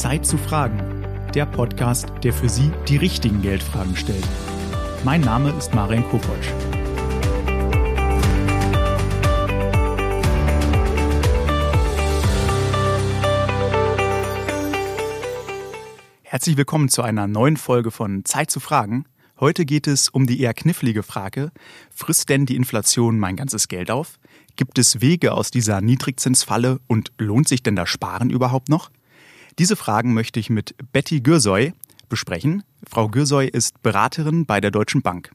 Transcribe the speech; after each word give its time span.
Zeit 0.00 0.24
zu 0.24 0.38
fragen. 0.38 1.04
Der 1.34 1.44
Podcast, 1.44 2.08
der 2.22 2.32
für 2.32 2.48
Sie 2.48 2.72
die 2.88 2.96
richtigen 2.96 3.42
Geldfragen 3.42 3.94
stellt. 3.94 4.26
Mein 5.04 5.20
Name 5.20 5.50
ist 5.58 5.74
Marian 5.74 6.04
Kopotsch. 6.08 6.48
Herzlich 16.22 16.56
willkommen 16.56 16.88
zu 16.88 17.02
einer 17.02 17.26
neuen 17.26 17.58
Folge 17.58 17.90
von 17.90 18.24
Zeit 18.24 18.50
zu 18.50 18.58
fragen. 18.58 19.04
Heute 19.38 19.66
geht 19.66 19.86
es 19.86 20.08
um 20.08 20.26
die 20.26 20.40
eher 20.40 20.54
knifflige 20.54 21.02
Frage, 21.02 21.52
frisst 21.90 22.30
denn 22.30 22.46
die 22.46 22.56
Inflation 22.56 23.18
mein 23.18 23.36
ganzes 23.36 23.68
Geld 23.68 23.90
auf? 23.90 24.18
Gibt 24.56 24.78
es 24.78 25.02
Wege 25.02 25.32
aus 25.32 25.50
dieser 25.50 25.82
Niedrigzinsfalle 25.82 26.80
und 26.86 27.12
lohnt 27.18 27.48
sich 27.48 27.62
denn 27.62 27.76
das 27.76 27.90
Sparen 27.90 28.30
überhaupt 28.30 28.70
noch? 28.70 28.90
Diese 29.58 29.76
Fragen 29.76 30.14
möchte 30.14 30.40
ich 30.40 30.50
mit 30.50 30.74
Betty 30.92 31.20
Gürsoy 31.20 31.72
besprechen. 32.08 32.62
Frau 32.88 33.08
Gürsoy 33.08 33.48
ist 33.48 33.82
Beraterin 33.82 34.46
bei 34.46 34.60
der 34.60 34.70
Deutschen 34.70 35.02
Bank. 35.02 35.30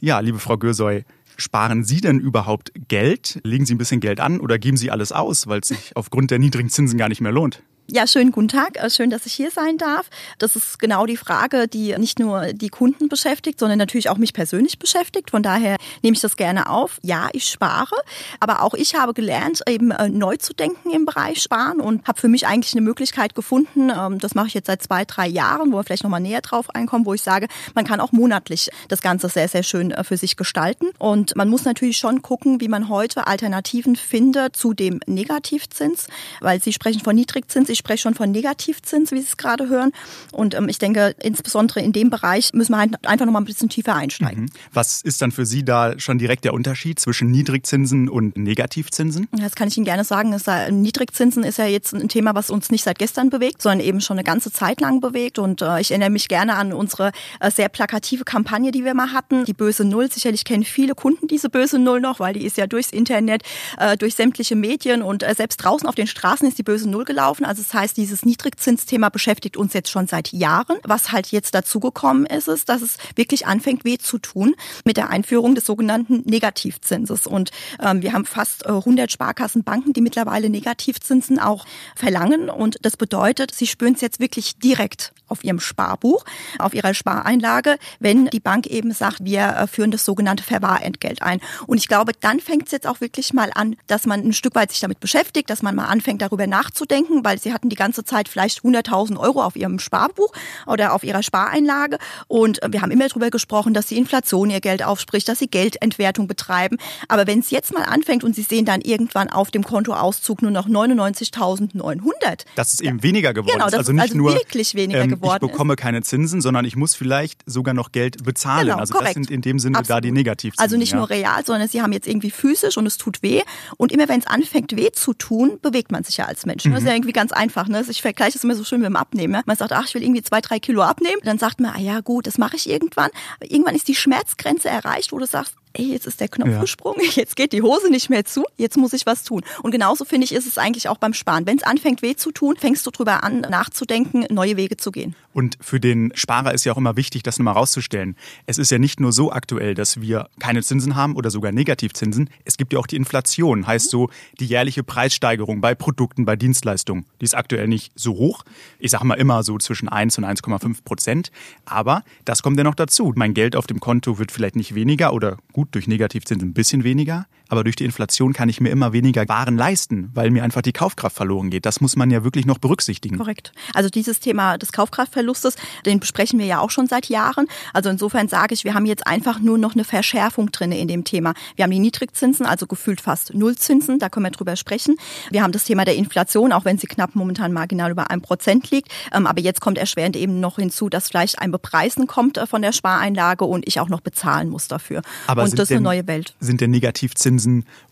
Ja, 0.00 0.20
liebe 0.20 0.38
Frau 0.38 0.56
Gürsoy, 0.56 1.04
sparen 1.36 1.84
Sie 1.84 2.00
denn 2.00 2.20
überhaupt 2.20 2.72
Geld? 2.88 3.40
Legen 3.44 3.66
Sie 3.66 3.74
ein 3.74 3.78
bisschen 3.78 4.00
Geld 4.00 4.20
an 4.20 4.40
oder 4.40 4.58
geben 4.58 4.76
Sie 4.76 4.90
alles 4.90 5.12
aus, 5.12 5.46
weil 5.46 5.60
es 5.60 5.68
sich 5.68 5.96
aufgrund 5.96 6.30
der 6.30 6.38
niedrigen 6.38 6.70
Zinsen 6.70 6.98
gar 6.98 7.08
nicht 7.08 7.20
mehr 7.20 7.32
lohnt? 7.32 7.62
Ja, 7.88 8.06
schönen 8.06 8.30
guten 8.30 8.46
Tag. 8.46 8.76
Äh, 8.76 8.88
schön, 8.88 9.10
dass 9.10 9.26
ich 9.26 9.32
hier 9.32 9.50
sein 9.50 9.76
darf. 9.76 10.08
Das 10.38 10.54
ist 10.54 10.78
genau 10.78 11.06
die 11.06 11.16
Frage, 11.16 11.66
die 11.66 11.96
nicht 11.98 12.20
nur 12.20 12.52
die 12.52 12.68
Kunden 12.68 13.08
beschäftigt, 13.08 13.58
sondern 13.58 13.78
natürlich 13.78 14.08
auch 14.08 14.16
mich 14.16 14.32
persönlich 14.32 14.78
beschäftigt. 14.78 15.30
Von 15.32 15.42
daher 15.42 15.76
nehme 16.00 16.14
ich 16.14 16.20
das 16.20 16.36
gerne 16.36 16.68
auf. 16.68 16.98
Ja, 17.02 17.28
ich 17.32 17.46
spare, 17.46 17.96
aber 18.38 18.62
auch 18.62 18.74
ich 18.74 18.94
habe 18.94 19.12
gelernt, 19.12 19.62
eben 19.68 19.90
äh, 19.90 20.08
neu 20.08 20.36
zu 20.36 20.52
denken 20.54 20.90
im 20.90 21.04
Bereich 21.04 21.42
Sparen 21.42 21.80
und 21.80 22.06
habe 22.06 22.20
für 22.20 22.28
mich 22.28 22.46
eigentlich 22.46 22.74
eine 22.74 22.82
Möglichkeit 22.82 23.34
gefunden. 23.34 23.90
Ähm, 23.90 24.20
das 24.20 24.36
mache 24.36 24.46
ich 24.46 24.54
jetzt 24.54 24.68
seit 24.68 24.84
zwei, 24.84 25.04
drei 25.04 25.26
Jahren, 25.26 25.72
wo 25.72 25.78
wir 25.78 25.82
vielleicht 25.82 26.04
nochmal 26.04 26.20
näher 26.20 26.42
drauf 26.42 26.70
einkommen, 26.70 27.06
wo 27.06 27.14
ich 27.14 27.22
sage, 27.22 27.48
man 27.74 27.84
kann 27.84 27.98
auch 27.98 28.12
monatlich 28.12 28.70
das 28.86 29.02
Ganze 29.02 29.28
sehr, 29.28 29.48
sehr 29.48 29.64
schön 29.64 29.90
äh, 29.90 30.04
für 30.04 30.16
sich 30.16 30.36
gestalten. 30.36 30.90
Und 31.00 31.34
man 31.34 31.48
muss 31.48 31.64
natürlich 31.64 31.96
schon 31.96 32.22
gucken, 32.22 32.60
wie 32.60 32.68
man 32.68 32.88
heute 32.88 33.26
Alternativen 33.26 33.96
findet 33.96 34.54
zu 34.54 34.74
dem 34.74 35.00
Negativzins, 35.06 36.06
weil 36.40 36.62
Sie 36.62 36.72
sprechen 36.72 37.00
von 37.00 37.16
Niedrigzins. 37.16 37.68
Ich 37.70 37.78
spreche 37.78 38.02
schon 38.02 38.14
von 38.14 38.30
Negativzins, 38.30 39.12
wie 39.12 39.20
Sie 39.20 39.26
es 39.26 39.36
gerade 39.36 39.68
hören. 39.68 39.92
Und 40.32 40.54
ähm, 40.54 40.68
ich 40.68 40.78
denke, 40.78 41.14
insbesondere 41.22 41.80
in 41.80 41.92
dem 41.92 42.10
Bereich 42.10 42.52
müssen 42.52 42.72
wir 42.72 42.78
halt 42.78 43.06
einfach 43.06 43.26
noch 43.26 43.32
mal 43.32 43.40
ein 43.40 43.44
bisschen 43.44 43.68
tiefer 43.68 43.94
einsteigen. 43.94 44.44
Mhm. 44.44 44.50
Was 44.72 45.02
ist 45.02 45.22
dann 45.22 45.32
für 45.32 45.46
Sie 45.46 45.64
da 45.64 45.98
schon 45.98 46.18
direkt 46.18 46.44
der 46.44 46.54
Unterschied 46.54 46.98
zwischen 46.98 47.30
Niedrigzinsen 47.30 48.08
und 48.08 48.36
Negativzinsen? 48.36 49.28
Das 49.32 49.54
kann 49.54 49.68
ich 49.68 49.76
Ihnen 49.76 49.86
gerne 49.86 50.04
sagen. 50.04 50.34
Niedrigzinsen 50.70 51.44
ist 51.44 51.58
ja 51.58 51.66
jetzt 51.66 51.94
ein 51.94 52.08
Thema, 52.08 52.34
was 52.34 52.50
uns 52.50 52.70
nicht 52.70 52.84
seit 52.84 52.98
gestern 52.98 53.30
bewegt, 53.30 53.62
sondern 53.62 53.80
eben 53.80 54.00
schon 54.00 54.18
eine 54.18 54.24
ganze 54.24 54.52
Zeit 54.52 54.80
lang 54.80 55.00
bewegt. 55.00 55.38
Und 55.38 55.62
äh, 55.62 55.80
ich 55.80 55.90
erinnere 55.90 56.10
mich 56.10 56.28
gerne 56.28 56.56
an 56.56 56.72
unsere 56.72 57.12
äh, 57.40 57.50
sehr 57.50 57.68
plakative 57.68 58.24
Kampagne, 58.24 58.72
die 58.72 58.84
wir 58.84 58.94
mal 58.94 59.12
hatten. 59.12 59.44
Die 59.44 59.54
böse 59.54 59.84
Null. 59.84 60.10
Sicherlich 60.10 60.44
kennen 60.44 60.64
viele 60.64 60.94
Kunden 60.94 61.28
diese 61.28 61.48
böse 61.48 61.78
Null 61.78 62.00
noch, 62.00 62.20
weil 62.20 62.34
die 62.34 62.44
ist 62.44 62.56
ja 62.56 62.66
durchs 62.66 62.90
Internet, 62.90 63.42
äh, 63.78 63.96
durch 63.96 64.14
sämtliche 64.14 64.56
Medien 64.56 65.02
und 65.02 65.22
äh, 65.22 65.34
selbst 65.34 65.58
draußen 65.58 65.88
auf 65.88 65.94
den 65.94 66.06
Straßen 66.06 66.46
ist 66.48 66.58
die 66.58 66.62
böse 66.62 66.88
Null 66.88 67.04
gelaufen. 67.04 67.44
Also 67.44 67.59
das 67.60 67.74
heißt, 67.74 67.96
dieses 67.96 68.24
Niedrigzinsthema 68.24 69.10
beschäftigt 69.10 69.56
uns 69.56 69.74
jetzt 69.74 69.90
schon 69.90 70.06
seit 70.06 70.32
Jahren. 70.32 70.78
Was 70.82 71.12
halt 71.12 71.28
jetzt 71.28 71.54
dazugekommen 71.54 72.26
ist, 72.26 72.48
ist, 72.48 72.68
dass 72.68 72.80
es 72.80 72.96
wirklich 73.14 73.46
anfängt, 73.46 73.84
weh 73.84 73.98
zu 73.98 74.18
tun 74.18 74.54
mit 74.84 74.96
der 74.96 75.10
Einführung 75.10 75.54
des 75.54 75.66
sogenannten 75.66 76.22
Negativzinses. 76.24 77.26
Und 77.26 77.50
ähm, 77.80 78.02
wir 78.02 78.12
haben 78.12 78.24
fast 78.24 78.64
äh, 78.64 78.70
100 78.70 79.12
Sparkassenbanken, 79.12 79.92
die 79.92 80.00
mittlerweile 80.00 80.48
Negativzinsen 80.48 81.38
auch 81.38 81.66
verlangen. 81.94 82.48
Und 82.48 82.78
das 82.82 82.96
bedeutet, 82.96 83.54
sie 83.54 83.66
spüren 83.66 83.94
es 83.94 84.00
jetzt 84.00 84.20
wirklich 84.20 84.56
direkt 84.56 85.12
auf 85.30 85.44
ihrem 85.44 85.60
Sparbuch, 85.60 86.24
auf 86.58 86.74
ihrer 86.74 86.92
Spareinlage, 86.92 87.78
wenn 88.00 88.26
die 88.26 88.40
Bank 88.40 88.66
eben 88.66 88.92
sagt, 88.92 89.24
wir 89.24 89.42
äh, 89.46 89.66
führen 89.66 89.90
das 89.90 90.04
sogenannte 90.04 90.42
Verwahrentgelt 90.42 91.22
ein. 91.22 91.40
Und 91.66 91.78
ich 91.78 91.88
glaube, 91.88 92.12
dann 92.18 92.40
fängt 92.40 92.66
es 92.66 92.72
jetzt 92.72 92.86
auch 92.86 93.00
wirklich 93.00 93.32
mal 93.32 93.50
an, 93.54 93.76
dass 93.86 94.06
man 94.06 94.20
ein 94.20 94.32
Stück 94.32 94.54
weit 94.54 94.70
sich 94.70 94.80
damit 94.80 95.00
beschäftigt, 95.00 95.48
dass 95.50 95.62
man 95.62 95.74
mal 95.74 95.86
anfängt, 95.86 96.22
darüber 96.22 96.46
nachzudenken, 96.46 97.24
weil 97.24 97.38
sie 97.38 97.49
hatten 97.52 97.68
die 97.68 97.76
ganze 97.76 98.04
Zeit 98.04 98.28
vielleicht 98.28 98.60
100.000 98.60 99.18
Euro 99.18 99.42
auf 99.42 99.56
ihrem 99.56 99.78
Sparbuch 99.78 100.32
oder 100.66 100.94
auf 100.94 101.04
ihrer 101.04 101.22
Spareinlage. 101.22 101.98
Und 102.28 102.60
wir 102.68 102.82
haben 102.82 102.90
immer 102.90 103.08
darüber 103.08 103.30
gesprochen, 103.30 103.74
dass 103.74 103.86
die 103.86 103.98
Inflation 103.98 104.50
ihr 104.50 104.60
Geld 104.60 104.82
aufspricht, 104.82 105.28
dass 105.28 105.38
sie 105.38 105.48
Geldentwertung 105.48 106.26
betreiben. 106.28 106.76
Aber 107.08 107.26
wenn 107.26 107.40
es 107.40 107.50
jetzt 107.50 107.72
mal 107.72 107.82
anfängt 107.82 108.24
und 108.24 108.34
sie 108.34 108.42
sehen 108.42 108.64
dann 108.64 108.80
irgendwann 108.80 109.28
auf 109.30 109.50
dem 109.50 109.64
Kontoauszug 109.64 110.42
nur 110.42 110.50
noch 110.50 110.68
99.900. 110.68 112.44
Das 112.56 112.72
ist 112.72 112.82
eben 112.82 113.02
weniger 113.02 113.32
geworden. 113.32 113.52
Genau, 113.52 113.66
das 113.66 113.74
also 113.74 113.92
ist 113.92 113.96
nicht 113.96 114.02
also 114.02 114.16
nur, 114.16 114.34
wirklich 114.34 114.74
weniger 114.74 115.02
ähm, 115.02 115.10
geworden. 115.10 115.44
Ich 115.44 115.50
bekomme 115.50 115.74
ist. 115.74 115.80
keine 115.80 116.02
Zinsen, 116.02 116.40
sondern 116.40 116.64
ich 116.64 116.76
muss 116.76 116.94
vielleicht 116.94 117.42
sogar 117.46 117.74
noch 117.74 117.92
Geld 117.92 118.24
bezahlen. 118.24 118.66
Genau, 118.66 118.78
also 118.78 118.94
korrekt. 118.94 119.10
das 119.10 119.14
sind 119.14 119.30
in 119.30 119.42
dem 119.42 119.58
Sinne 119.58 119.78
Absolut. 119.78 119.96
da 119.96 120.00
die 120.00 120.12
Negativzinsen. 120.12 120.62
Also 120.62 120.76
nicht 120.76 120.92
ja. 120.92 120.98
nur 120.98 121.10
real, 121.10 121.44
sondern 121.44 121.68
sie 121.68 121.82
haben 121.82 121.92
jetzt 121.92 122.06
irgendwie 122.06 122.30
physisch 122.30 122.76
und 122.76 122.86
es 122.86 122.96
tut 122.96 123.22
weh. 123.22 123.42
Und 123.76 123.92
immer 123.92 124.08
wenn 124.08 124.20
es 124.20 124.26
anfängt 124.26 124.76
weh 124.76 124.90
zu 124.92 125.14
tun, 125.14 125.58
bewegt 125.62 125.92
man 125.92 126.04
sich 126.04 126.16
ja 126.16 126.26
als 126.26 126.46
Mensch. 126.46 126.64
Mhm. 126.64 126.72
Das 126.72 126.80
ist 126.80 126.88
ja 126.88 126.94
irgendwie 126.94 127.12
ganz 127.12 127.32
einfach. 127.40 127.68
Ne? 127.68 127.84
Ich 127.88 128.02
vergleiche 128.02 128.36
es 128.36 128.44
immer 128.44 128.54
so 128.54 128.64
schön 128.64 128.80
mit 128.80 128.86
dem 128.86 128.96
Abnehmen. 128.96 129.34
ja. 129.34 129.42
Man 129.46 129.56
sagt, 129.56 129.72
ach, 129.72 129.86
ich 129.86 129.94
will 129.94 130.02
irgendwie 130.02 130.22
zwei, 130.22 130.40
drei 130.40 130.60
Kilo 130.60 130.82
abnehmen. 130.82 131.20
Dann 131.24 131.38
sagt 131.38 131.60
man, 131.60 131.72
ah 131.74 131.80
ja 131.80 132.00
gut, 132.00 132.26
das 132.26 132.38
mache 132.38 132.56
ich 132.56 132.68
irgendwann. 132.68 133.10
Aber 133.40 133.50
irgendwann 133.50 133.74
ist 133.74 133.88
die 133.88 133.94
Schmerzgrenze 133.94 134.68
erreicht, 134.68 135.12
wo 135.12 135.18
du 135.18 135.26
sagst, 135.26 135.54
ey, 135.74 135.92
jetzt 135.92 136.06
ist 136.06 136.20
der 136.20 136.28
Knopf 136.28 136.50
Ja. 136.50 136.60
gesprungen, 136.60 137.00
jetzt 137.14 137.36
geht 137.36 137.52
die 137.52 137.62
Hose 137.62 137.90
nicht 137.90 138.10
mehr 138.10 138.24
zu, 138.24 138.44
jetzt 138.56 138.76
muss 138.76 138.92
ich 138.92 139.06
was 139.06 139.22
tun. 139.24 139.42
Und 139.62 139.70
genauso 139.70 140.04
finde 140.04 140.24
ich, 140.24 140.32
ist 140.32 140.46
es 140.46 140.58
eigentlich 140.58 140.88
auch 140.88 140.98
beim 140.98 141.14
Sparen. 141.14 141.46
Wenn 141.46 141.56
es 141.58 141.62
anfängt 141.62 142.02
weh 142.02 142.16
zu 142.16 142.30
tun, 142.32 142.56
fängst 142.58 142.86
du 142.86 142.90
drüber 142.90 143.22
an, 143.24 143.40
nachzudenken, 143.40 144.26
neue 144.30 144.56
Wege 144.56 144.76
zu 144.76 144.90
gehen. 144.90 145.14
Und 145.32 145.56
für 145.60 145.78
den 145.78 146.10
Sparer 146.14 146.52
ist 146.54 146.64
ja 146.64 146.72
auch 146.72 146.76
immer 146.76 146.96
wichtig, 146.96 147.22
das 147.22 147.38
nochmal 147.38 147.54
rauszustellen. 147.54 148.16
Es 148.46 148.58
ist 148.58 148.70
ja 148.70 148.78
nicht 148.78 148.98
nur 148.98 149.12
so 149.12 149.30
aktuell, 149.30 149.74
dass 149.74 150.00
wir 150.00 150.28
keine 150.40 150.62
Zinsen 150.62 150.96
haben 150.96 151.14
oder 151.14 151.30
sogar 151.30 151.52
Negativzinsen. 151.52 152.30
Es 152.44 152.56
gibt 152.56 152.72
ja 152.72 152.80
auch 152.80 152.88
die 152.88 152.96
Inflation, 152.96 153.66
heißt 153.66 153.90
so 153.90 154.10
die 154.40 154.46
jährliche 154.46 154.82
Preissteigerung 154.82 155.60
bei 155.60 155.76
Produkten, 155.76 156.24
bei 156.24 156.34
Dienstleistungen. 156.34 157.06
Die 157.20 157.24
ist 157.24 157.34
aktuell 157.36 157.68
nicht 157.68 157.92
so 157.94 158.14
hoch. 158.14 158.42
Ich 158.80 158.90
sage 158.90 159.06
mal 159.06 159.14
immer 159.14 159.44
so 159.44 159.56
zwischen 159.58 159.88
1 159.88 160.18
und 160.18 160.24
1,5 160.24 160.82
Prozent. 160.84 161.30
Aber 161.64 162.02
das 162.24 162.42
kommt 162.42 162.58
ja 162.58 162.64
noch 162.64 162.74
dazu. 162.74 163.12
Mein 163.14 163.32
Geld 163.34 163.54
auf 163.54 163.68
dem 163.68 163.78
Konto 163.78 164.18
wird 164.18 164.32
vielleicht 164.32 164.56
nicht 164.56 164.74
weniger 164.74 165.12
oder 165.12 165.36
gut 165.52 165.59
durch 165.70 165.86
Negativzinsen 165.86 166.50
ein 166.50 166.54
bisschen 166.54 166.84
weniger. 166.84 167.26
Aber 167.50 167.64
durch 167.64 167.76
die 167.76 167.84
Inflation 167.84 168.32
kann 168.32 168.48
ich 168.48 168.60
mir 168.60 168.70
immer 168.70 168.92
weniger 168.92 169.28
Waren 169.28 169.56
leisten, 169.56 170.10
weil 170.14 170.30
mir 170.30 170.44
einfach 170.44 170.62
die 170.62 170.72
Kaufkraft 170.72 171.16
verloren 171.16 171.50
geht. 171.50 171.66
Das 171.66 171.80
muss 171.80 171.96
man 171.96 172.10
ja 172.10 172.24
wirklich 172.24 172.46
noch 172.46 172.58
berücksichtigen. 172.58 173.18
Korrekt. 173.18 173.52
Also 173.74 173.90
dieses 173.90 174.20
Thema 174.20 174.56
des 174.56 174.72
Kaufkraftverlustes, 174.72 175.56
den 175.84 176.00
besprechen 176.00 176.38
wir 176.38 176.46
ja 176.46 176.60
auch 176.60 176.70
schon 176.70 176.86
seit 176.86 177.08
Jahren. 177.08 177.48
Also 177.74 177.90
insofern 177.90 178.28
sage 178.28 178.54
ich, 178.54 178.64
wir 178.64 178.74
haben 178.74 178.86
jetzt 178.86 179.06
einfach 179.06 179.40
nur 179.40 179.58
noch 179.58 179.74
eine 179.74 179.84
Verschärfung 179.84 180.52
drin 180.52 180.70
in 180.70 180.86
dem 180.86 181.04
Thema. 181.04 181.34
Wir 181.56 181.64
haben 181.64 181.72
die 181.72 181.80
Niedrigzinsen, 181.80 182.46
also 182.46 182.66
gefühlt 182.66 183.00
fast 183.00 183.34
Nullzinsen, 183.34 183.98
da 183.98 184.08
können 184.08 184.26
wir 184.26 184.30
drüber 184.30 184.54
sprechen. 184.54 184.96
Wir 185.30 185.42
haben 185.42 185.52
das 185.52 185.64
Thema 185.64 185.84
der 185.84 185.96
Inflation, 185.96 186.52
auch 186.52 186.64
wenn 186.64 186.78
sie 186.78 186.86
knapp 186.86 187.16
momentan 187.16 187.52
marginal 187.52 187.90
über 187.90 188.10
ein 188.10 188.20
Prozent 188.20 188.70
liegt. 188.70 188.92
Ähm, 189.12 189.26
Aber 189.26 189.40
jetzt 189.40 189.60
kommt 189.60 189.76
erschwerend 189.76 190.14
eben 190.14 190.38
noch 190.38 190.56
hinzu, 190.56 190.88
dass 190.88 191.08
vielleicht 191.08 191.40
ein 191.40 191.50
Bepreisen 191.50 192.06
kommt 192.06 192.38
äh, 192.38 192.46
von 192.46 192.62
der 192.62 192.70
Spareinlage 192.72 193.44
und 193.44 193.66
ich 193.66 193.80
auch 193.80 193.88
noch 193.88 194.00
bezahlen 194.00 194.48
muss 194.48 194.68
dafür. 194.68 195.02
Aber 195.26 195.42
und 195.42 195.58
das 195.58 195.70
ist 195.70 195.72
eine 195.72 195.80
neue 195.80 196.06
Welt. 196.06 196.34
Sind 196.38 196.60
denn 196.60 196.70
Negativzinsen 196.70 197.39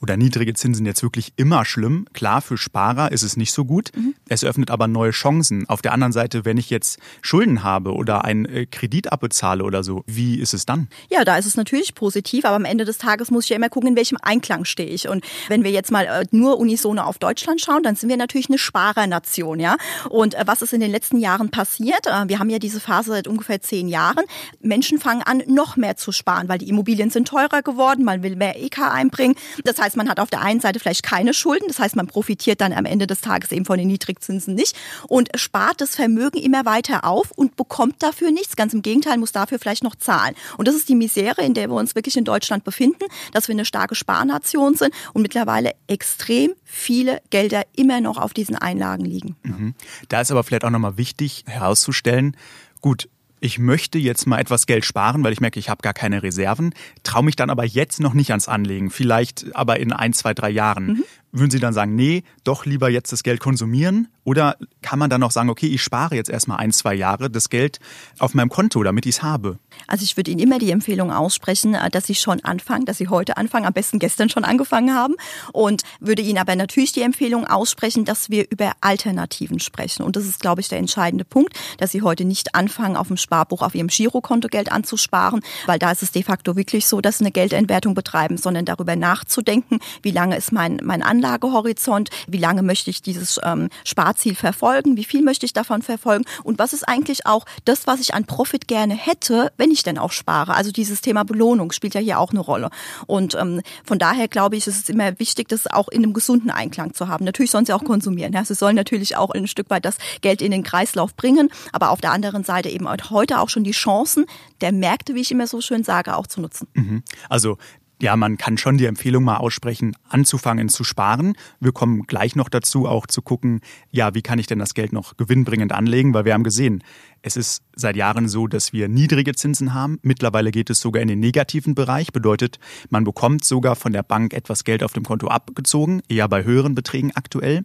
oder 0.00 0.16
niedrige 0.16 0.54
Zinsen 0.54 0.86
jetzt 0.86 1.03
wirklich 1.03 1.32
immer 1.36 1.64
schlimm? 1.64 2.06
Klar, 2.12 2.41
für 2.42 2.56
Sparer 2.56 3.12
ist 3.12 3.22
es 3.22 3.36
nicht 3.36 3.53
so 3.53 3.64
gut. 3.64 3.91
Mhm. 3.97 4.14
Es 4.28 4.44
öffnet 4.44 4.70
aber 4.70 4.88
neue 4.88 5.10
Chancen. 5.10 5.69
Auf 5.69 5.82
der 5.82 5.92
anderen 5.92 6.12
Seite, 6.12 6.44
wenn 6.44 6.56
ich 6.56 6.70
jetzt 6.70 6.98
Schulden 7.22 7.62
habe 7.62 7.94
oder 7.94 8.25
einen 8.25 8.44
äh, 8.47 8.66
Kredit 8.66 9.12
abbezahle 9.12 9.64
oder 9.64 9.82
so, 9.82 10.04
wie 10.06 10.37
ist 10.37 10.54
es 10.54 10.66
dann? 10.66 10.88
Ja, 11.10 11.25
da 11.25 11.37
ist 11.37 11.47
es 11.47 11.56
natürlich 11.56 11.94
positiv, 11.94 12.44
aber 12.44 12.56
am 12.56 12.64
Ende 12.64 12.84
des 12.84 12.98
Tages 12.98 13.31
muss 13.31 13.44
ich 13.44 13.50
ja 13.50 13.56
immer 13.56 13.69
gucken, 13.69 13.91
in 13.91 13.97
welchem 13.97 14.19
Einklang 14.22 14.64
stehe 14.64 14.88
ich. 14.88 15.08
Und 15.08 15.25
wenn 15.48 15.64
wir 15.64 15.70
jetzt 15.70 15.91
mal 15.91 16.04
äh, 16.04 16.25
nur 16.31 16.58
unisono 16.58 17.03
auf 17.03 17.19
Deutschland 17.19 17.61
schauen, 17.61 17.82
dann 17.82 17.96
sind 17.96 18.08
wir 18.08 18.17
natürlich 18.17 18.49
eine 18.49 18.58
Sparernation, 18.58 19.61
ja. 19.61 19.76
Und 20.08 20.34
äh, 20.34 20.43
was 20.46 20.62
ist 20.62 20.73
in 20.73 20.81
den 20.81 20.90
letzten 20.90 21.19
Jahren 21.19 21.50
passiert? 21.50 22.06
Wir 22.26 22.38
haben 22.38 22.50
ja 22.50 22.58
diese 22.58 22.81
Phase 22.81 23.11
seit 23.11 23.28
ungefähr 23.28 23.61
zehn 23.61 23.88
Jahren. 23.88 24.25
Menschen 24.61 24.99
fangen 24.99 25.23
an, 25.23 25.43
noch 25.46 25.76
mehr 25.76 25.96
zu 25.96 26.12
sparen, 26.12 26.49
weil 26.49 26.58
die 26.58 26.69
Immobilien 26.69 27.11
sind 27.11 27.28
teurer 27.28 27.62
geworden, 27.62 28.05
man 28.05 28.23
will 28.23 28.37
mehr 28.37 28.62
EK 28.62 28.81
einbringen. 28.81 29.37
Das 29.64 29.79
heißt, 29.79 29.96
man 29.96 30.08
hat 30.08 30.20
auf 30.20 30.31
der 30.31 30.43
einen 30.43 30.61
Seite 30.61 30.81
vielleicht 30.81 31.02
keine 31.02 31.35
Schulden, 31.35 31.69
das 31.69 31.79
heißt, 31.79 31.96
man 31.96 32.06
profitiert 32.06 32.61
dann 32.61 32.73
am 32.73 32.85
Ende 32.85 33.06
des 33.06 33.20
Tages 33.20 33.52
eben 33.52 33.64
von 33.64 33.79
den 33.79 33.88
Niedrigzinsen 33.88 34.55
nicht 34.55 34.76
und 35.08 35.29
spart 35.37 35.81
das 35.81 35.96
Vermögen 35.96 36.38
immer 36.38 36.64
weiter 36.64 37.05
auf 37.05 37.31
und 37.32 37.56
bekommt 37.56 38.02
dafür 38.02 38.31
nichts. 38.31 38.56
Ganz 38.56 38.75
im 38.75 38.82
Gegenteil, 38.82 39.19
muss 39.19 39.32
dafür 39.32 39.58
vielleicht 39.58 39.85
noch 39.85 39.96
zahlen. 39.96 40.35
Und 40.56 40.69
das 40.69 40.75
ist 40.75 40.88
die 40.88 40.94
Misere, 40.94 41.43
in 41.43 41.55
der 41.55 41.69
wir 41.69 41.75
uns 41.75 41.94
wirklich 41.94 42.17
in 42.17 42.25
Deutschland 42.25 42.64
befinden, 42.64 43.05
dass 43.32 43.49
wir 43.49 43.55
eine 43.55 43.64
starke 43.64 43.94
Sparnation 43.94 44.75
sind 44.75 44.94
und 45.12 45.23
mittlerweile 45.23 45.73
extrem 45.87 46.52
viele 46.64 47.20
Gelder 47.31 47.62
immer 47.76 48.00
noch 48.00 48.19
auf 48.19 48.35
diesen 48.35 48.56
Einlagen 48.56 49.05
liegen. 49.05 49.37
Mhm. 49.43 49.75
Da 50.08 50.20
ist 50.20 50.31
aber 50.31 50.44
vielleicht 50.44 50.64
auch 50.64 50.70
nochmal 50.70 50.96
wichtig 50.96 51.44
herauszustellen, 51.46 52.37
gut, 52.81 53.08
ich 53.40 53.58
möchte 53.58 53.99
jetzt 53.99 54.26
mal 54.26 54.38
etwas 54.38 54.67
Geld 54.67 54.85
sparen, 54.85 55.25
weil 55.25 55.32
ich 55.32 55.40
merke, 55.40 55.58
ich 55.58 55.69
habe 55.69 55.82
gar 55.82 55.94
keine 55.94 56.23
Reserven, 56.23 56.75
traue 57.02 57.25
mich 57.25 57.37
dann 57.37 57.50
aber 57.50 57.64
jetzt 57.64 58.00
noch 58.00 58.14
nicht 58.14 58.31
ans 58.31 58.49
Anlegen, 58.49 58.90
vielleicht 58.90 59.55
aber 59.55 59.81
in 59.81 59.93
ein, 59.93 60.12
zwei, 60.12 60.35
drei 60.35 60.50
Jahren. 60.50 61.05
Würden 61.30 61.50
Sie 61.50 61.60
dann 61.60 61.75
sagen, 61.75 61.94
nee, 61.94 62.22
doch 62.44 62.64
lieber 62.64 62.88
jetzt 62.88 63.12
das 63.12 63.22
Geld 63.22 63.40
konsumieren? 63.40 64.08
Oder 64.25 64.56
kann 64.82 64.98
man 64.98 65.08
dann 65.08 65.22
auch 65.22 65.30
sagen, 65.30 65.48
okay, 65.48 65.66
ich 65.66 65.82
spare 65.82 66.14
jetzt 66.14 66.28
erstmal 66.28 66.58
ein, 66.58 66.72
zwei 66.72 66.94
Jahre 66.94 67.30
das 67.30 67.48
Geld 67.48 67.80
auf 68.19 68.34
meinem 68.34 68.50
Konto, 68.50 68.82
damit 68.82 69.06
ich 69.06 69.16
es 69.16 69.22
habe? 69.22 69.58
Also 69.86 70.04
ich 70.04 70.16
würde 70.16 70.30
Ihnen 70.30 70.40
immer 70.40 70.58
die 70.58 70.70
Empfehlung 70.70 71.10
aussprechen, 71.10 71.75
äh, 71.75 71.90
dass 71.90 72.06
Sie 72.06 72.14
schon 72.14 72.44
anfangen, 72.44 72.84
dass 72.84 72.98
Sie 72.98 73.08
heute 73.08 73.36
anfangen, 73.38 73.64
am 73.64 73.72
besten 73.72 73.98
gestern 73.98 74.28
schon 74.28 74.44
angefangen 74.44 74.94
haben. 74.94 75.14
Und 75.52 75.82
würde 76.00 76.22
Ihnen 76.22 76.38
aber 76.38 76.56
natürlich 76.56 76.92
die 76.92 77.02
Empfehlung 77.02 77.46
aussprechen, 77.46 78.04
dass 78.04 78.28
wir 78.28 78.46
über 78.50 78.72
Alternativen 78.80 79.60
sprechen. 79.60 80.02
Und 80.02 80.16
das 80.16 80.26
ist, 80.26 80.40
glaube 80.40 80.60
ich, 80.60 80.69
der 80.69 80.78
entscheidende 80.78 81.25
Punkt, 81.25 81.54
dass 81.78 81.92
Sie 81.92 82.02
heute 82.02 82.25
nicht 82.25 82.54
anfangen, 82.54 82.96
auf 82.96 83.08
dem 83.08 83.16
Sparbuch 83.16 83.62
auf 83.62 83.75
Ihrem 83.75 83.88
Girokonto 83.88 84.48
Geld 84.48 84.70
anzusparen, 84.70 85.40
weil 85.66 85.78
da 85.78 85.90
ist 85.90 86.02
es 86.02 86.12
de 86.12 86.22
facto 86.22 86.54
wirklich 86.56 86.86
so, 86.86 87.00
dass 87.00 87.19
Sie 87.19 87.25
eine 87.25 87.32
Geldentwertung 87.32 87.94
betreiben, 87.94 88.36
sondern 88.36 88.64
darüber 88.64 88.96
nachzudenken, 88.96 89.78
wie 90.02 90.10
lange 90.10 90.36
ist 90.36 90.52
mein, 90.52 90.80
mein 90.82 91.02
Anlagehorizont, 91.19 92.11
wie 92.26 92.38
lange 92.38 92.62
möchte 92.62 92.91
ich 92.91 93.03
dieses 93.03 93.41
ähm, 93.43 93.69
Sparziel 93.85 94.35
verfolgen, 94.35 94.97
wie 94.97 95.05
viel 95.05 95.23
möchte 95.23 95.47
ich 95.47 95.53
davon 95.53 95.82
verfolgen 95.82 96.25
und 96.44 96.59
was 96.59 96.73
ist 96.73 96.87
eigentlich 96.88 97.26
auch 97.26 97.44
das, 97.65 97.87
was 97.87 98.00
ich 98.00 98.15
an 98.15 98.25
Profit 98.25 98.69
gerne 98.69 98.94
hätte, 98.94 99.53
wenn 99.56 99.70
ich 99.70 99.82
denn 99.82 99.99
auch 99.99 100.12
spare. 100.12 100.55
Also 100.55 100.70
dieses 100.70 101.00
Thema 101.00 101.25
Belohnung 101.25 101.73
spielt 101.73 101.94
ja 101.94 102.00
hier 102.00 102.19
auch 102.20 102.31
eine 102.31 102.41
Rolle. 102.41 102.70
Und 103.06 103.35
ähm, 103.35 103.62
von 103.85 103.99
daher 103.99 104.29
glaube 104.29 104.56
ich, 104.56 104.67
ist 104.67 104.79
es 104.79 104.88
immer 104.88 105.19
wichtig, 105.19 105.49
das 105.49 105.67
auch 105.67 105.88
in 105.88 106.05
einem 106.05 106.12
gesunden 106.12 106.50
Einklang 106.50 106.94
zu 106.94 107.09
haben. 107.09 107.25
Natürlich 107.25 107.50
sollen 107.50 107.67
sie 107.67 107.73
auch 107.73 107.85
konsumieren. 107.85 108.32
Ja. 108.32 108.44
Sie 108.44 108.55
sollen 108.55 108.76
natürlich 108.76 109.17
auch 109.17 109.31
ein 109.31 109.49
Stück 109.49 109.71
weit 109.71 109.85
das 109.85 109.97
Geld 110.21 110.41
in 110.41 110.53
den 110.53 110.62
Kreislauf 110.62 111.14
bringen, 111.14 111.50
aber 111.73 111.91
auf 111.91 112.00
der 112.00 112.12
anderen 112.12 112.44
Seite 112.44 112.69
eben 112.69 112.88
heute 113.11 113.41
auch 113.41 113.49
schon 113.49 113.64
die 113.64 113.73
Chancen 113.73 114.26
der 114.61 114.73
Märkte, 114.73 115.14
wie 115.14 115.21
ich 115.21 115.31
immer 115.31 115.47
so 115.47 115.61
schön 115.61 115.85
sage, 115.85 116.17
auch 116.17 116.26
zu 116.26 116.41
nutzen. 116.41 116.69
Mhm. 116.75 117.03
Also 117.29 117.59
ja, 118.00 118.17
man 118.17 118.37
kann 118.39 118.59
schon 118.59 118.79
die 118.79 118.87
Empfehlung 118.87 119.25
mal 119.25 119.39
aussprechen, 119.39 119.97
anzufangen 120.09 120.69
zu 120.69 120.85
sparen. 120.85 121.35
Wir 121.61 121.73
kommen 121.73 122.06
gleich 122.06 122.37
noch 122.37 122.49
dazu, 122.49 122.87
auch 122.87 123.06
zu 123.06 123.23
gucken, 123.23 123.61
ja, 123.91 124.15
wie 124.15 124.23
kann 124.23 124.39
ich 124.39 124.47
denn 124.47 124.59
das 124.59 124.75
Geld 124.75 124.93
noch 124.93 125.17
gewinnbringend 125.17 125.73
anlegen? 125.73 126.15
Weil 126.15 126.25
wir 126.25 126.35
haben 126.35 126.45
gesehen, 126.45 126.85
es 127.23 127.37
ist 127.37 127.62
seit 127.75 127.97
Jahren 127.97 128.29
so, 128.29 128.47
dass 128.47 128.73
wir 128.73 128.88
niedrige 128.88 129.35
Zinsen 129.35 129.75
haben. 129.75 129.99
Mittlerweile 130.03 130.50
geht 130.50 130.70
es 130.70 130.81
sogar 130.81 131.03
in 131.03 131.09
den 131.09 131.20
negativen 131.20 131.75
Bereich. 131.75 132.12
Bedeutet, 132.12 132.59
man 132.91 133.05
bekommt 133.05 133.44
sogar 133.44 133.76
von 133.76 133.93
der 133.93 134.03
Bank 134.03 134.32
etwas 134.32 134.65
Geld 134.65 134.82
auf 134.82 134.93
dem 134.93 135.05
Konto 135.05 135.29
abgezogen, 135.29 136.03
eher 136.09 136.29
bei 136.29 136.44
höheren 136.44 136.75
Beträgen 136.75 137.12
aktuell. 137.15 137.65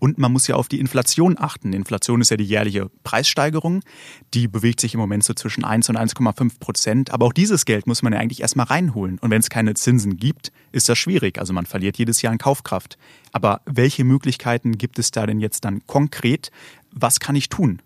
Und 0.00 0.18
man 0.18 0.32
muss 0.32 0.46
ja 0.46 0.56
auf 0.56 0.68
die 0.68 0.80
Inflation 0.80 1.36
achten. 1.38 1.72
Inflation 1.72 2.20
ist 2.20 2.30
ja 2.30 2.36
die 2.36 2.44
jährliche 2.44 2.90
Preissteigerung. 3.04 3.82
Die 4.32 4.48
bewegt 4.48 4.80
sich 4.80 4.94
im 4.94 5.00
Moment 5.00 5.24
so 5.24 5.34
zwischen 5.34 5.64
1 5.64 5.88
und 5.88 5.96
1,5 5.96 6.58
Prozent. 6.58 7.10
Aber 7.12 7.26
auch 7.26 7.32
dieses 7.32 7.64
Geld 7.64 7.86
muss 7.86 8.02
man 8.02 8.12
ja 8.12 8.18
eigentlich 8.18 8.40
erstmal 8.40 8.66
reinholen. 8.66 9.18
Und 9.18 9.30
wenn 9.30 9.40
es 9.40 9.50
keine 9.50 9.74
Zinsen 9.74 10.16
gibt, 10.16 10.52
ist 10.72 10.88
das 10.88 10.98
schwierig. 10.98 11.38
Also 11.38 11.52
man 11.52 11.66
verliert 11.66 11.98
jedes 11.98 12.22
Jahr 12.22 12.32
an 12.32 12.38
Kaufkraft. 12.38 12.98
Aber 13.32 13.60
welche 13.66 14.04
Möglichkeiten 14.04 14.78
gibt 14.78 14.98
es 14.98 15.10
da 15.10 15.26
denn 15.26 15.40
jetzt 15.40 15.64
dann 15.64 15.86
konkret? 15.86 16.50
Was 16.90 17.20
kann 17.20 17.36
ich 17.36 17.48
tun? 17.48 17.80